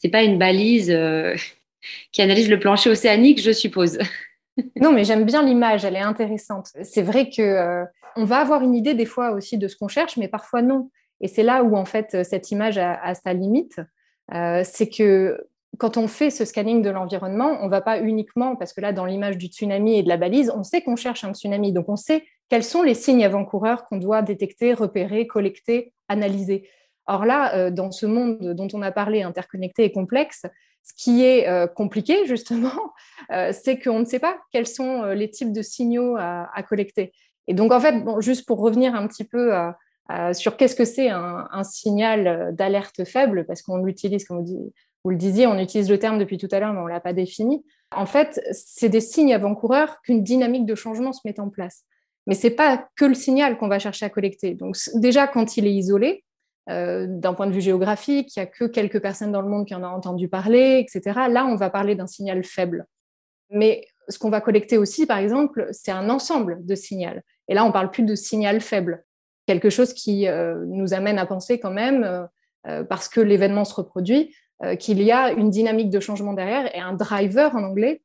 c'est 0.00 0.08
pas 0.08 0.22
une 0.22 0.38
balise 0.38 0.90
euh, 0.90 1.36
qui 2.12 2.22
analyse 2.22 2.48
le 2.48 2.58
plancher 2.58 2.90
océanique, 2.90 3.40
je 3.40 3.52
suppose. 3.52 3.98
non, 4.80 4.92
mais 4.92 5.04
j'aime 5.04 5.24
bien 5.24 5.42
l'image, 5.42 5.84
elle 5.84 5.96
est 5.96 6.00
intéressante. 6.00 6.68
C'est 6.82 7.02
vrai 7.02 7.30
que 7.30 7.42
euh, 7.42 7.84
on 8.16 8.24
va 8.24 8.38
avoir 8.38 8.62
une 8.62 8.74
idée 8.74 8.94
des 8.94 9.06
fois 9.06 9.32
aussi 9.32 9.58
de 9.58 9.68
ce 9.68 9.76
qu'on 9.76 9.88
cherche, 9.88 10.16
mais 10.16 10.28
parfois 10.28 10.62
non. 10.62 10.90
Et 11.20 11.28
c'est 11.28 11.42
là 11.42 11.62
où 11.62 11.76
en 11.76 11.84
fait 11.84 12.24
cette 12.24 12.50
image 12.50 12.78
a, 12.78 13.14
sa 13.14 13.32
limite. 13.32 13.80
Euh, 14.34 14.62
c'est 14.64 14.88
que 14.88 15.46
quand 15.78 15.96
on 15.96 16.08
fait 16.08 16.30
ce 16.30 16.44
scanning 16.44 16.82
de 16.82 16.90
l'environnement, 16.90 17.58
on 17.60 17.66
ne 17.66 17.70
va 17.70 17.80
pas 17.80 18.00
uniquement, 18.00 18.56
parce 18.56 18.72
que 18.72 18.80
là, 18.80 18.92
dans 18.92 19.06
l'image 19.06 19.38
du 19.38 19.46
tsunami 19.46 19.98
et 19.98 20.02
de 20.02 20.08
la 20.08 20.16
balise, 20.16 20.52
on 20.54 20.62
sait 20.62 20.82
qu'on 20.82 20.96
cherche 20.96 21.24
un 21.24 21.32
tsunami. 21.32 21.72
Donc, 21.72 21.88
on 21.88 21.96
sait 21.96 22.24
quels 22.48 22.64
sont 22.64 22.82
les 22.82 22.94
signes 22.94 23.24
avant-coureurs 23.24 23.86
qu'on 23.86 23.96
doit 23.96 24.22
détecter, 24.22 24.74
repérer, 24.74 25.26
collecter, 25.26 25.92
analyser. 26.08 26.68
Or 27.06 27.24
là, 27.24 27.54
euh, 27.54 27.70
dans 27.70 27.92
ce 27.92 28.06
monde 28.06 28.54
dont 28.54 28.68
on 28.72 28.82
a 28.82 28.90
parlé, 28.90 29.22
interconnecté 29.22 29.84
et 29.84 29.92
complexe, 29.92 30.44
ce 30.82 30.92
qui 30.96 31.24
est 31.24 31.48
euh, 31.48 31.66
compliqué, 31.66 32.26
justement, 32.26 32.92
euh, 33.32 33.52
c'est 33.52 33.78
qu'on 33.78 34.00
ne 34.00 34.04
sait 34.04 34.18
pas 34.18 34.38
quels 34.52 34.66
sont 34.66 35.04
les 35.06 35.30
types 35.30 35.52
de 35.52 35.62
signaux 35.62 36.16
à, 36.18 36.62
collecter. 36.68 37.12
Et 37.46 37.54
donc, 37.54 37.72
en 37.72 37.80
fait, 37.80 37.94
juste 38.20 38.46
pour 38.46 38.60
revenir 38.60 38.94
un 38.94 39.06
petit 39.06 39.24
peu 39.24 39.52
sur 40.32 40.56
qu'est-ce 40.56 40.76
que 40.76 40.84
c'est 40.84 41.08
un, 41.08 41.64
signal 41.64 42.54
d'alerte 42.54 43.04
faible, 43.04 43.44
parce 43.46 43.62
qu'on 43.62 43.78
l'utilise, 43.78 44.24
comme 44.24 44.44
vous, 44.44 45.10
le 45.10 45.16
disiez, 45.16 45.46
on 45.46 45.58
utilise 45.58 45.90
le 45.90 45.98
terme 45.98 46.18
depuis 46.18 46.38
tout 46.38 46.48
à 46.52 46.60
l'heure, 46.60 46.72
mais 46.72 46.80
on 46.80 46.84
ne 46.84 46.90
l'a 46.90 47.00
pas 47.00 47.12
défini. 47.12 47.64
En 47.92 48.06
fait, 48.06 48.40
c'est 48.52 48.88
des 48.88 49.00
signes 49.00 49.34
avant-coureurs 49.34 50.00
qu'une 50.02 50.22
dynamique 50.22 50.66
de 50.66 50.74
changement 50.74 51.12
se 51.12 51.20
met 51.24 51.40
en 51.40 51.48
place. 51.48 51.84
Mais 52.26 52.34
ce 52.34 52.46
n'est 52.46 52.54
pas 52.54 52.88
que 52.96 53.04
le 53.04 53.14
signal 53.14 53.56
qu'on 53.56 53.68
va 53.68 53.78
chercher 53.78 54.06
à 54.06 54.10
collecter. 54.10 54.54
Donc, 54.54 54.76
déjà, 54.94 55.26
quand 55.26 55.56
il 55.56 55.66
est 55.66 55.74
isolé, 55.74 56.24
euh, 56.70 57.06
d'un 57.08 57.34
point 57.34 57.46
de 57.46 57.52
vue 57.52 57.60
géographique, 57.60 58.36
il 58.36 58.38
n'y 58.38 58.42
a 58.44 58.46
que 58.46 58.64
quelques 58.64 59.00
personnes 59.00 59.32
dans 59.32 59.42
le 59.42 59.48
monde 59.48 59.66
qui 59.66 59.74
en 59.74 59.82
ont 59.82 59.94
entendu 59.94 60.28
parler, 60.28 60.78
etc. 60.78 61.20
Là, 61.28 61.44
on 61.46 61.56
va 61.56 61.68
parler 61.68 61.96
d'un 61.96 62.06
signal 62.06 62.44
faible. 62.44 62.86
Mais 63.50 63.86
ce 64.08 64.18
qu'on 64.18 64.30
va 64.30 64.40
collecter 64.40 64.78
aussi, 64.78 65.06
par 65.06 65.18
exemple, 65.18 65.68
c'est 65.72 65.90
un 65.90 66.08
ensemble 66.08 66.64
de 66.64 66.74
signaux. 66.74 67.20
Et 67.48 67.54
là, 67.54 67.64
on 67.64 67.72
parle 67.72 67.90
plus 67.90 68.04
de 68.04 68.14
signal 68.14 68.60
faible. 68.60 69.04
Quelque 69.46 69.68
chose 69.68 69.92
qui 69.92 70.28
euh, 70.28 70.64
nous 70.66 70.94
amène 70.94 71.18
à 71.18 71.26
penser 71.26 71.58
quand 71.58 71.72
même, 71.72 72.28
euh, 72.68 72.84
parce 72.84 73.08
que 73.08 73.20
l'événement 73.20 73.64
se 73.64 73.74
reproduit, 73.74 74.34
qu'il 74.78 75.02
y 75.02 75.10
a 75.10 75.32
une 75.32 75.48
dynamique 75.48 75.88
de 75.88 76.00
changement 76.00 76.34
derrière 76.34 76.76
et 76.76 76.80
un 76.80 76.92
driver 76.92 77.56
en 77.56 77.64
anglais 77.64 78.02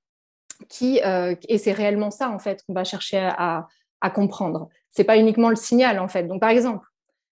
qui, 0.69 1.01
et 1.03 1.57
c'est 1.57 1.73
réellement 1.73 2.11
ça 2.11 2.29
en 2.29 2.39
fait 2.39 2.63
qu'on 2.65 2.73
va 2.73 2.85
chercher 2.85 3.17
à, 3.17 3.67
à 3.99 4.09
comprendre. 4.09 4.69
C'est 4.89 5.03
pas 5.03 5.17
uniquement 5.17 5.49
le 5.49 5.57
signal 5.57 5.99
en 5.99 6.07
fait. 6.07 6.23
Donc 6.23 6.39
par 6.39 6.51
exemple, 6.51 6.87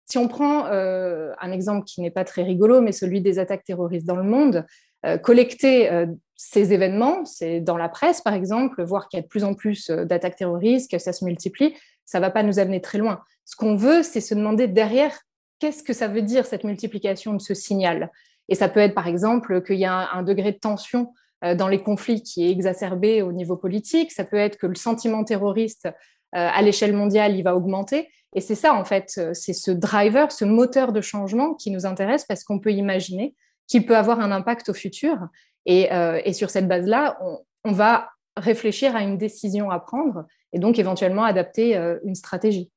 si 0.06 0.18
on 0.18 0.28
prend 0.28 0.66
euh, 0.68 1.32
un 1.40 1.52
exemple 1.52 1.86
qui 1.86 2.02
n'est 2.02 2.12
pas 2.12 2.24
très 2.24 2.44
rigolo, 2.44 2.82
mais 2.82 2.92
celui 2.92 3.22
des 3.22 3.40
attaques 3.40 3.64
terroristes 3.64 4.06
dans 4.06 4.16
le 4.16 4.24
monde, 4.24 4.66
euh, 5.06 5.18
collecter 5.18 5.92
euh, 5.92 6.08
ces 6.36 6.74
événements, 6.74 7.26
c'est 7.26 7.62
dans 7.62 7.78
la 7.78 7.90
presse 7.90 8.22
par 8.22 8.34
exemple, 8.34 8.84
voir 8.84 9.08
qu'il 9.08 9.18
y 9.18 9.22
a 9.22 9.24
de 9.24 9.28
plus 9.28 9.44
en 9.44 9.54
plus 9.54 9.90
d'attaques 9.90 10.36
terroristes, 10.36 10.92
que 10.92 10.98
ça 10.98 11.14
se 11.14 11.24
multiplie, 11.24 11.74
ça 12.06 12.20
ne 12.20 12.24
va 12.24 12.32
pas 12.32 12.44
nous 12.44 12.60
amener 12.60 12.82
très 12.82 12.98
loin. 12.98 13.22
Ce 13.46 13.56
qu'on 13.56 13.76
veut, 13.76 14.04
c'est 14.04 14.22
se 14.22 14.36
demander 14.36 14.68
derrière 14.68 15.18
qu'est-ce 15.60 15.84
que 15.84 15.94
ça 15.94 16.08
veut 16.08 16.22
dire 16.22 16.46
cette 16.46 16.66
multiplication 16.66 17.34
de 17.34 17.42
ce 17.42 17.54
signal? 17.54 18.12
Et 18.50 18.56
ça 18.56 18.68
peut 18.68 18.82
être 18.82 18.96
par 18.96 19.08
exemple 19.08 19.62
qu'il 19.64 19.78
y 19.78 19.86
a 19.86 20.12
un, 20.14 20.24
degré 20.24 20.52
de 20.52 20.58
tension 20.58 21.14
dans 21.56 21.68
les 21.68 21.82
conflits 21.82 22.24
qui 22.24 22.46
est 22.46 22.52
exacerbé 22.52 23.22
au 23.22 23.34
niveau 23.34 23.58
politique, 23.58 24.12
ça 24.12 24.24
peut 24.24 24.38
être 24.38 24.58
que 24.58 24.68
le 24.68 24.76
sentiment 24.76 25.26
terroriste 25.26 25.90
à 26.32 26.62
l'échelle 26.62 26.94
mondiale, 26.94 27.36
il 27.36 27.44
va 27.44 27.56
augmenter. 27.56 28.10
Et 28.36 28.42
c'est 28.42 28.56
ça, 28.56 28.74
en 28.74 28.84
fait, 28.84 29.14
euh, 29.18 29.32
c'est 29.34 29.54
ce 29.54 29.72
driver, 29.72 30.32
ce 30.32 30.46
moteur 30.46 30.92
de 30.92 31.02
changement 31.02 31.54
qui 31.54 31.72
nous 31.72 31.86
intéresse 31.86 32.26
parce 32.26 32.44
qu'on 32.44 32.60
peut 32.60 32.72
imaginer 32.72 33.36
qu'il 33.68 33.86
peut 33.86 33.96
avoir 33.96 34.20
un 34.20 34.32
impact 34.32 34.70
au 34.70 34.74
futur. 34.74 35.18
Et, 35.66 35.92
euh, 35.94 36.20
sur 36.34 36.50
cette 36.50 36.68
base-là, 36.68 37.18
on, 37.64 37.72
va 37.72 38.10
réfléchir 38.36 38.96
à 38.96 39.04
une 39.04 39.18
décision 39.18 39.72
à 39.72 39.80
prendre 39.80 40.26
et 40.52 40.60
donc 40.60 40.80
éventuellement 40.80 41.24
adapter 41.24 41.78
euh, 41.78 41.98
une 42.04 42.16
stratégie. 42.16 42.70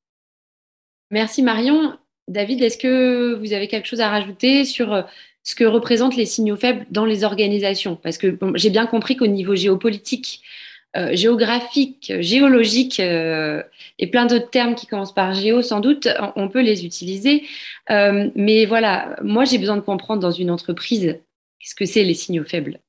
Merci 1.11 1.43
Marion. 1.43 1.99
David, 2.29 2.63
est-ce 2.63 2.79
que 2.79 3.35
vous 3.35 3.53
avez 3.53 3.67
quelque 3.67 3.87
chose 3.87 4.01
à 4.01 4.09
rajouter 4.09 4.65
sur 4.65 5.05
ce 5.43 5.55
que 5.55 5.65
représentent 5.65 6.17
les 6.17 6.27
signaux 6.27 6.57
faibles 6.57 6.87
dans 6.91 7.05
les 7.05 7.25
organisations? 7.25 7.97
Parce 7.97 8.19
que 8.19 8.39
j'ai 8.55 8.71
bien 8.71 8.87
compris 8.87 9.17
qu'au 9.17 9.29
niveau 9.29 9.55
géopolitique, 9.55 10.43
euh, 10.97 11.15
géographique, 11.15 12.11
géologique 12.21 13.01
euh, 13.01 13.63
et 13.99 14.07
plein 14.07 14.25
d'autres 14.25 14.49
termes 14.49 14.75
qui 14.75 14.87
commencent 14.87 15.15
par 15.15 15.35
géo, 15.35 15.61
sans 15.61 15.81
doute, 15.81 16.09
on, 16.37 16.49
peut 16.49 16.63
les 16.63 16.87
utiliser. 16.87 17.45
Euh, 17.91 18.31
mais 18.35 18.65
voilà, 18.65 19.17
moi 19.23 19.45
j'ai 19.45 19.59
besoin 19.59 19.77
de 19.77 19.83
comprendre 19.83 20.23
dans 20.23 20.31
une 20.31 20.51
entreprise 20.51 21.19
qu'est-ce 21.59 21.75
que 21.75 21.85
c'est 21.85 22.03
les 22.03 22.15
signaux 22.15 22.45
faibles? 22.45 22.81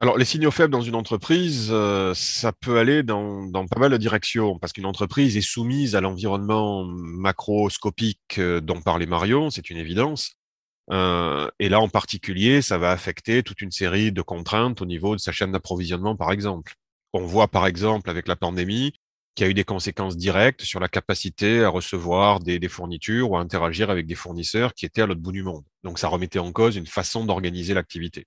Alors, 0.00 0.18
les 0.18 0.24
signaux 0.24 0.52
faibles 0.52 0.72
dans 0.72 0.82
une 0.82 0.94
entreprise, 0.94 1.74
ça 2.14 2.52
peut 2.52 2.78
aller 2.78 3.02
dans, 3.02 3.50
pas 3.50 3.80
mal 3.80 3.90
de 3.90 3.96
directions, 3.96 4.58
parce 4.58 4.74
qu'une 4.74 4.84
entreprise 4.84 5.38
est 5.38 5.40
soumise 5.40 5.96
à 5.96 6.02
l'environnement 6.02 6.84
macroscopique 6.84 8.38
dont 8.38 8.82
parlait 8.82 9.06
Marion, 9.06 9.48
c'est 9.48 9.70
une 9.70 9.78
évidence. 9.78 10.34
et 10.92 11.68
là, 11.70 11.80
en 11.80 11.88
particulier, 11.88 12.60
ça 12.60 12.76
va 12.76 12.90
affecter 12.90 13.42
toute 13.42 13.62
une 13.62 13.70
série 13.70 14.12
de 14.12 14.20
contraintes 14.20 14.82
au 14.82 14.86
niveau 14.86 15.16
de 15.16 15.20
sa 15.20 15.32
chaîne 15.32 15.52
d'approvisionnement, 15.52 16.14
par 16.14 16.30
exemple. 16.30 16.74
On 17.16 17.24
voit 17.24 17.48
par 17.48 17.66
exemple 17.66 18.10
avec 18.10 18.28
la 18.28 18.36
pandémie 18.36 18.92
qu'il 19.34 19.46
y 19.46 19.48
a 19.48 19.50
eu 19.50 19.54
des 19.54 19.64
conséquences 19.64 20.18
directes 20.18 20.60
sur 20.60 20.80
la 20.80 20.88
capacité 20.88 21.64
à 21.64 21.70
recevoir 21.70 22.40
des, 22.40 22.68
fournitures 22.68 23.30
ou 23.30 23.38
à 23.38 23.40
interagir 23.40 23.88
avec 23.88 24.06
des 24.06 24.14
fournisseurs 24.14 24.74
qui 24.74 24.84
étaient 24.84 25.00
à 25.00 25.06
l'autre 25.06 25.22
bout 25.22 25.32
du 25.32 25.42
monde. 25.42 25.64
Donc 25.82 25.98
ça 25.98 26.08
remettait 26.08 26.40
en 26.40 26.52
cause 26.52 26.76
une 26.76 26.86
façon 26.86 27.24
d'organiser 27.24 27.72
l'activité. 27.72 28.26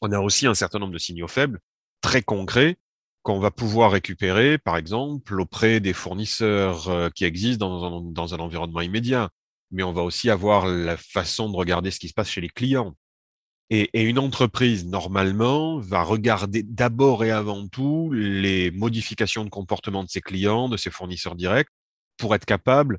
On 0.00 0.12
a 0.12 0.18
aussi 0.18 0.46
un 0.46 0.54
certain 0.54 0.78
nombre 0.78 0.94
de 0.94 0.98
signaux 0.98 1.28
faibles, 1.28 1.60
très 2.00 2.22
concrets, 2.22 2.78
qu'on 3.22 3.38
va 3.38 3.50
pouvoir 3.50 3.92
récupérer, 3.92 4.56
par 4.56 4.78
exemple, 4.78 5.38
auprès 5.38 5.80
des 5.80 5.92
fournisseurs 5.92 6.88
euh, 6.88 7.10
qui 7.10 7.26
existent 7.26 7.68
dans 7.68 8.34
un 8.34 8.38
environnement 8.38 8.80
immédiat. 8.80 9.28
Mais 9.72 9.82
on 9.82 9.92
va 9.92 10.00
aussi 10.00 10.30
avoir 10.30 10.66
la 10.66 10.96
façon 10.96 11.50
de 11.50 11.56
regarder 11.56 11.90
ce 11.90 12.00
qui 12.00 12.08
se 12.08 12.14
passe 12.14 12.30
chez 12.30 12.40
les 12.40 12.48
clients. 12.48 12.96
Et, 13.72 14.02
une 14.02 14.18
entreprise, 14.18 14.84
normalement, 14.84 15.78
va 15.78 16.02
regarder 16.02 16.64
d'abord 16.64 17.24
et 17.24 17.30
avant 17.30 17.68
tout 17.68 18.10
les 18.12 18.72
modifications 18.72 19.44
de 19.44 19.50
comportement 19.50 20.02
de 20.02 20.08
ses 20.08 20.20
clients, 20.20 20.68
de 20.68 20.76
ses 20.76 20.90
fournisseurs 20.90 21.36
directs, 21.36 21.68
pour 22.16 22.34
être 22.34 22.44
capable 22.44 22.98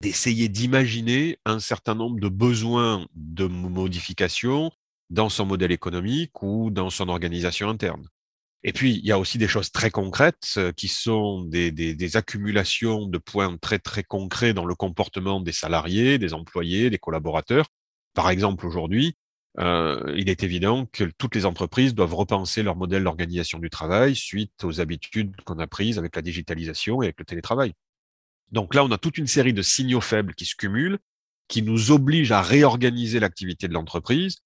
d'essayer 0.00 0.48
d'imaginer 0.48 1.38
un 1.44 1.60
certain 1.60 1.94
nombre 1.94 2.20
de 2.20 2.28
besoins 2.28 3.06
de 3.14 3.46
modification 3.46 4.70
dans 5.10 5.28
son 5.28 5.44
modèle 5.44 5.72
économique 5.72 6.42
ou 6.42 6.70
dans 6.70 6.88
son 6.88 7.10
organisation 7.10 7.68
interne. 7.68 8.08
Et 8.62 8.72
puis, 8.72 8.94
il 8.94 9.06
y 9.06 9.12
a 9.12 9.18
aussi 9.18 9.36
des 9.36 9.46
choses 9.46 9.70
très 9.70 9.90
concrètes 9.90 10.54
euh, 10.56 10.72
qui 10.72 10.88
sont 10.88 11.42
des, 11.42 11.70
des 11.70 12.16
accumulations 12.16 13.06
de 13.06 13.18
points 13.18 13.56
très, 13.58 13.78
très 13.78 14.02
concrets 14.02 14.54
dans 14.54 14.64
le 14.64 14.74
comportement 14.74 15.40
des 15.40 15.52
salariés, 15.52 16.18
des 16.18 16.34
employés, 16.34 16.90
des 16.90 16.98
collaborateurs. 16.98 17.66
Par 18.14 18.30
exemple, 18.30 18.66
aujourd'hui, 18.66 19.14
euh, 19.58 20.12
il 20.16 20.28
est 20.28 20.42
évident 20.42 20.86
que 20.86 21.04
toutes 21.04 21.34
les 21.34 21.46
entreprises 21.46 21.94
doivent 21.94 22.14
repenser 22.14 22.62
leur 22.62 22.76
modèle 22.76 23.04
d'organisation 23.04 23.58
du 23.58 23.70
travail 23.70 24.14
suite 24.14 24.64
aux 24.64 24.80
habitudes 24.80 25.34
qu'on 25.44 25.58
a 25.58 25.66
prises 25.66 25.98
avec 25.98 26.14
la 26.14 26.22
digitalisation 26.22 27.02
et 27.02 27.06
avec 27.06 27.18
le 27.18 27.24
télétravail. 27.24 27.72
Donc 28.52 28.74
là, 28.74 28.84
on 28.84 28.90
a 28.90 28.98
toute 28.98 29.18
une 29.18 29.26
série 29.26 29.54
de 29.54 29.62
signaux 29.62 30.00
faibles 30.00 30.34
qui 30.34 30.44
se 30.44 30.54
cumulent, 30.54 30.98
qui 31.48 31.62
nous 31.62 31.90
obligent 31.90 32.32
à 32.32 32.42
réorganiser 32.42 33.18
l'activité 33.18 33.66
de 33.68 33.72
l'entreprise. 33.72 34.38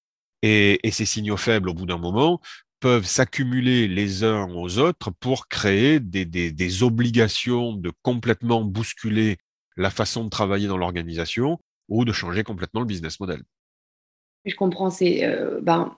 Et, 0.42 0.78
ces 0.90 1.04
signaux 1.04 1.36
faibles, 1.36 1.68
au 1.68 1.74
bout 1.74 1.86
d'un 1.86 1.98
moment, 1.98 2.40
peuvent 2.78 3.04
s'accumuler 3.04 3.88
les 3.88 4.24
uns 4.24 4.48
aux 4.54 4.78
autres 4.78 5.10
pour 5.20 5.48
créer 5.48 6.00
des, 6.00 6.24
des, 6.24 6.50
des, 6.50 6.82
obligations 6.82 7.74
de 7.74 7.92
complètement 8.02 8.62
bousculer 8.64 9.36
la 9.76 9.90
façon 9.90 10.24
de 10.24 10.30
travailler 10.30 10.66
dans 10.66 10.78
l'organisation 10.78 11.60
ou 11.88 12.06
de 12.06 12.12
changer 12.12 12.42
complètement 12.42 12.80
le 12.80 12.86
business 12.86 13.20
model. 13.20 13.42
Je 14.44 14.54
comprends, 14.54 14.90
c'est 14.90 15.24
euh, 15.24 15.60
ben, 15.60 15.94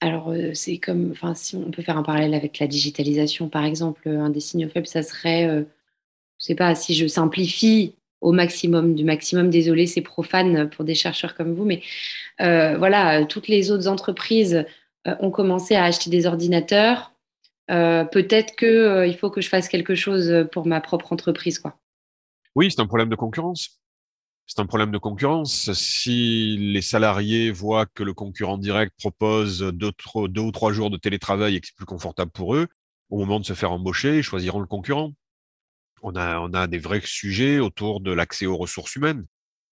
alors 0.00 0.30
euh, 0.30 0.54
c'est 0.54 0.78
comme, 0.78 1.10
enfin 1.10 1.34
si 1.34 1.56
on 1.56 1.70
peut 1.70 1.82
faire 1.82 1.96
un 1.96 2.02
parallèle 2.02 2.34
avec 2.34 2.58
la 2.58 2.66
digitalisation 2.66 3.48
par 3.48 3.64
exemple, 3.64 4.08
un 4.08 4.30
des 4.30 4.40
signaux 4.40 4.68
faibles, 4.68 4.86
ça 4.86 5.02
serait, 5.02 5.48
euh, 5.48 5.62
je 6.38 6.46
sais 6.46 6.54
pas, 6.54 6.74
si 6.74 6.94
je 6.94 7.06
simplifie 7.06 7.94
au 8.20 8.32
maximum 8.32 8.94
du 8.94 9.04
maximum, 9.04 9.50
désolé, 9.50 9.86
c'est 9.86 10.00
profane 10.00 10.70
pour 10.70 10.84
des 10.84 10.94
chercheurs 10.94 11.34
comme 11.34 11.54
vous, 11.54 11.64
mais 11.64 11.82
voilà, 12.38 13.24
toutes 13.26 13.46
les 13.46 13.70
autres 13.70 13.88
entreprises 13.88 14.64
ont 15.04 15.30
commencé 15.30 15.74
à 15.74 15.84
acheter 15.84 16.08
des 16.08 16.26
ordinateurs. 16.26 17.12
Peut-être 17.68 18.56
qu'il 18.56 19.16
faut 19.18 19.30
que 19.30 19.42
je 19.42 19.48
fasse 19.48 19.68
quelque 19.68 19.94
chose 19.94 20.46
pour 20.50 20.66
ma 20.66 20.80
propre 20.80 21.12
entreprise, 21.12 21.58
quoi. 21.58 21.78
Oui, 22.54 22.70
c'est 22.70 22.80
un 22.80 22.86
problème 22.86 23.10
de 23.10 23.16
concurrence 23.16 23.78
c'est 24.46 24.60
un 24.60 24.66
problème 24.66 24.92
de 24.92 24.98
concurrence. 24.98 25.72
Si 25.72 26.56
les 26.56 26.82
salariés 26.82 27.50
voient 27.50 27.86
que 27.86 28.04
le 28.04 28.14
concurrent 28.14 28.58
direct 28.58 28.94
propose 28.98 29.60
deux, 29.60 29.92
ou 30.14 30.52
trois 30.52 30.72
jours 30.72 30.90
de 30.90 30.96
télétravail 30.96 31.56
et 31.56 31.60
que 31.60 31.66
c'est 31.66 31.76
plus 31.76 31.86
confortable 31.86 32.30
pour 32.30 32.54
eux, 32.54 32.68
au 33.10 33.18
moment 33.18 33.40
de 33.40 33.44
se 33.44 33.54
faire 33.54 33.72
embaucher, 33.72 34.18
ils 34.18 34.22
choisiront 34.22 34.60
le 34.60 34.66
concurrent. 34.66 35.12
On 36.02 36.14
a, 36.14 36.38
on 36.38 36.52
a 36.52 36.66
des 36.68 36.78
vrais 36.78 37.02
sujets 37.04 37.58
autour 37.58 38.00
de 38.00 38.12
l'accès 38.12 38.46
aux 38.46 38.56
ressources 38.56 38.94
humaines. 38.94 39.26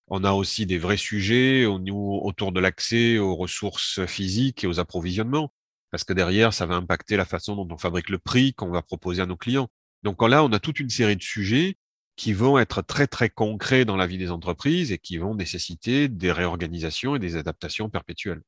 On 0.09 0.25
a 0.25 0.33
aussi 0.33 0.67
des 0.67 0.79
vrais 0.79 0.97
sujets 0.97 1.65
autour 1.65 2.53
de 2.53 2.61
l'accès 2.61 3.19
aux 3.19 3.37
ressources 3.37 4.05
physiques 4.07 4.65
et 4.65 4.67
aux 4.67 4.81
approvisionnements. 4.81 5.53
Parce 5.91 6.05
que 6.05 6.13
derrière, 6.13 6.53
ça 6.53 6.67
va 6.67 6.75
impacter 6.75 7.17
la 7.17 7.25
façon 7.25 7.55
dont 7.55 7.69
on 7.73 7.79
fabrique 7.79 8.09
le 8.09 8.19
prix 8.19 8.53
qu'on 8.55 8.71
va 8.71 8.83
proposer 8.83 9.23
à 9.23 9.27
nos 9.27 9.37
clients. 9.37 9.69
Donc 10.03 10.21
là, 10.29 10.43
on 10.43 10.53
a 10.53 10.59
toute 10.59 10.81
une 10.81 10.91
série 10.91 11.17
de 11.17 11.23
sujets 11.23 11.77
qui 12.17 12.33
vont 12.33 12.59
être 12.59 12.83
très 12.83 13.07
très 13.07 13.29
concrets 13.29 13.85
dans 13.85 13.97
la 13.97 14.07
vie 14.07 14.19
des 14.19 14.31
entreprises 14.31 14.93
et 14.93 14.99
qui 14.99 15.19
vont 15.19 15.35
nécessiter 15.35 16.09
des 16.09 16.33
réorganisations 16.33 17.17
et 17.17 17.19
des 17.19 17.37
adaptations 17.37 17.89
perpétuelles. 17.89 18.43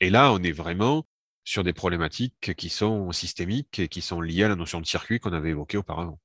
Et 0.00 0.10
là, 0.10 0.32
on 0.32 0.42
est 0.42 0.52
vraiment 0.52 1.04
sur 1.44 1.64
des 1.64 1.72
problématiques 1.72 2.54
qui 2.56 2.68
sont 2.68 3.12
systémiques 3.12 3.78
et 3.78 3.88
qui 3.88 4.02
sont 4.02 4.20
liées 4.20 4.44
à 4.44 4.48
la 4.48 4.56
notion 4.56 4.80
de 4.80 4.86
circuit 4.86 5.20
qu'on 5.20 5.32
avait 5.32 5.50
évoquée 5.50 5.78
auparavant. 5.78 6.18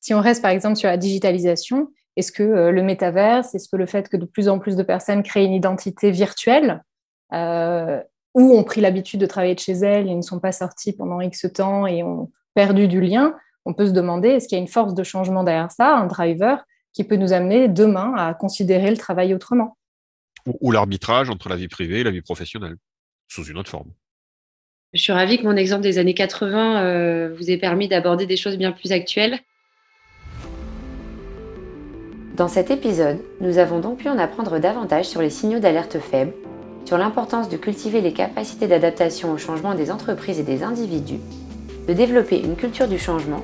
Si 0.00 0.12
on 0.12 0.20
reste 0.20 0.42
par 0.42 0.50
exemple 0.50 0.76
sur 0.76 0.88
la 0.88 0.96
digitalisation, 0.96 1.92
est-ce 2.16 2.32
que 2.32 2.42
euh, 2.42 2.70
le 2.72 2.82
métaverse, 2.82 3.54
est-ce 3.54 3.68
que 3.68 3.76
le 3.76 3.86
fait 3.86 4.08
que 4.08 4.16
de 4.16 4.24
plus 4.24 4.48
en 4.48 4.58
plus 4.58 4.76
de 4.76 4.82
personnes 4.82 5.22
créent 5.22 5.44
une 5.44 5.52
identité 5.52 6.10
virtuelle 6.10 6.82
euh, 7.32 8.02
ou 8.34 8.56
ont 8.56 8.64
pris 8.64 8.80
l'habitude 8.80 9.20
de 9.20 9.26
travailler 9.26 9.54
de 9.54 9.60
chez 9.60 9.72
elles 9.72 10.08
et 10.08 10.14
ne 10.14 10.22
sont 10.22 10.40
pas 10.40 10.52
sorties 10.52 10.92
pendant 10.92 11.20
X 11.20 11.46
temps 11.54 11.86
et 11.86 12.02
ont 12.02 12.30
perdu 12.54 12.88
du 12.88 13.00
lien, 13.00 13.34
on 13.66 13.74
peut 13.74 13.86
se 13.86 13.92
demander 13.92 14.28
est-ce 14.28 14.48
qu'il 14.48 14.56
y 14.56 14.60
a 14.60 14.62
une 14.62 14.68
force 14.68 14.94
de 14.94 15.02
changement 15.02 15.44
derrière 15.44 15.70
ça, 15.72 15.96
un 15.96 16.06
driver 16.06 16.64
qui 16.92 17.04
peut 17.04 17.16
nous 17.16 17.32
amener 17.32 17.68
demain 17.68 18.14
à 18.16 18.32
considérer 18.32 18.90
le 18.90 18.96
travail 18.96 19.34
autrement? 19.34 19.76
Ou, 20.60 20.70
l'arbitrage 20.70 21.28
entre 21.28 21.48
la 21.48 21.56
vie 21.56 21.66
privée 21.66 22.00
et 22.00 22.04
la 22.04 22.12
vie 22.12 22.22
professionnelle, 22.22 22.76
sous 23.26 23.44
une 23.44 23.58
autre 23.58 23.70
forme. 23.70 23.90
Je 24.94 25.02
suis 25.02 25.12
ravie 25.12 25.38
que 25.38 25.42
mon 25.42 25.56
exemple 25.56 25.82
des 25.82 25.98
années 25.98 26.14
80 26.14 26.82
euh, 26.84 27.34
vous 27.36 27.50
ait 27.50 27.58
permis 27.58 27.88
d'aborder 27.88 28.26
des 28.26 28.36
choses 28.36 28.56
bien 28.56 28.70
plus 28.70 28.92
actuelles. 28.92 29.40
Dans 32.36 32.48
cet 32.48 32.70
épisode, 32.70 33.18
nous 33.40 33.58
avons 33.58 33.80
donc 33.80 33.98
pu 33.98 34.08
en 34.08 34.18
apprendre 34.18 34.60
davantage 34.60 35.06
sur 35.06 35.20
les 35.20 35.30
signaux 35.30 35.58
d'alerte 35.58 35.98
faibles, 35.98 36.34
sur 36.84 36.98
l'importance 36.98 37.48
de 37.48 37.56
cultiver 37.56 38.00
les 38.00 38.12
capacités 38.12 38.68
d'adaptation 38.68 39.32
au 39.32 39.38
changement 39.38 39.74
des 39.74 39.90
entreprises 39.90 40.38
et 40.38 40.44
des 40.44 40.62
individus, 40.62 41.18
de 41.86 41.92
développer 41.92 42.40
une 42.40 42.56
culture 42.56 42.88
du 42.88 42.98
changement, 42.98 43.42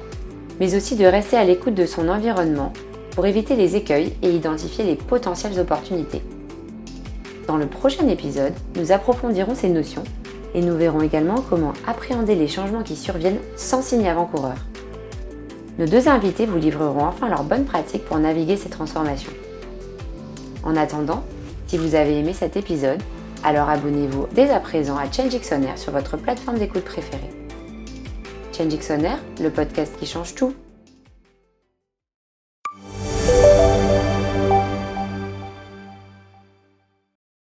mais 0.61 0.75
aussi 0.75 0.97
de 0.97 1.05
rester 1.05 1.37
à 1.37 1.45
l'écoute 1.45 1.75
de 1.75 1.87
son 1.87 2.09
environnement 2.09 2.73
pour 3.15 3.27
éviter 3.27 3.57
les 3.57 3.77
écueils 3.77 4.13
et 4.23 4.31
identifier 4.31 4.85
les 4.85 4.97
potentielles 4.97 5.59
opportunités. 5.61 6.23
Dans 7.47 7.57
le 7.57 7.67
prochain 7.67 8.09
épisode, 8.09 8.55
nous 8.77 8.93
approfondirons 8.93 9.55
ces 9.55 9.69
notions 9.69 10.05
et 10.55 10.61
nous 10.61 10.77
verrons 10.77 11.03
également 11.03 11.43
comment 11.49 11.73
appréhender 11.87 12.35
les 12.35 12.49
changements 12.49 12.83
qui 12.83 12.97
surviennent 12.97 13.41
sans 13.57 13.83
signe 13.83 14.09
avant-coureur. 14.09 14.57
Nos 15.79 15.87
deux 15.87 16.09
invités 16.09 16.47
vous 16.47 16.59
livreront 16.59 17.05
enfin 17.05 17.29
leurs 17.29 17.45
bonnes 17.45 17.65
pratiques 17.65 18.05
pour 18.05 18.19
naviguer 18.19 18.57
ces 18.57 18.69
transformations. 18.69 19.33
En 20.63 20.77
attendant, 20.77 21.25
si 21.67 21.79
vous 21.79 21.95
avez 21.95 22.19
aimé 22.19 22.35
cet 22.35 22.57
épisode, 22.57 23.03
alors 23.43 23.69
abonnez-vous 23.69 24.27
dès 24.35 24.51
à 24.51 24.61
présent 24.61 24.97
à 24.97 25.11
Change 25.11 25.33
sur 25.77 25.93
votre 25.93 26.17
plateforme 26.17 26.59
d'écoute 26.59 26.85
préférée. 26.85 27.42
Change 28.53 28.69
le 29.41 29.51
podcast 29.51 29.95
qui 29.99 30.07
change 30.07 30.35
tout. 30.35 30.55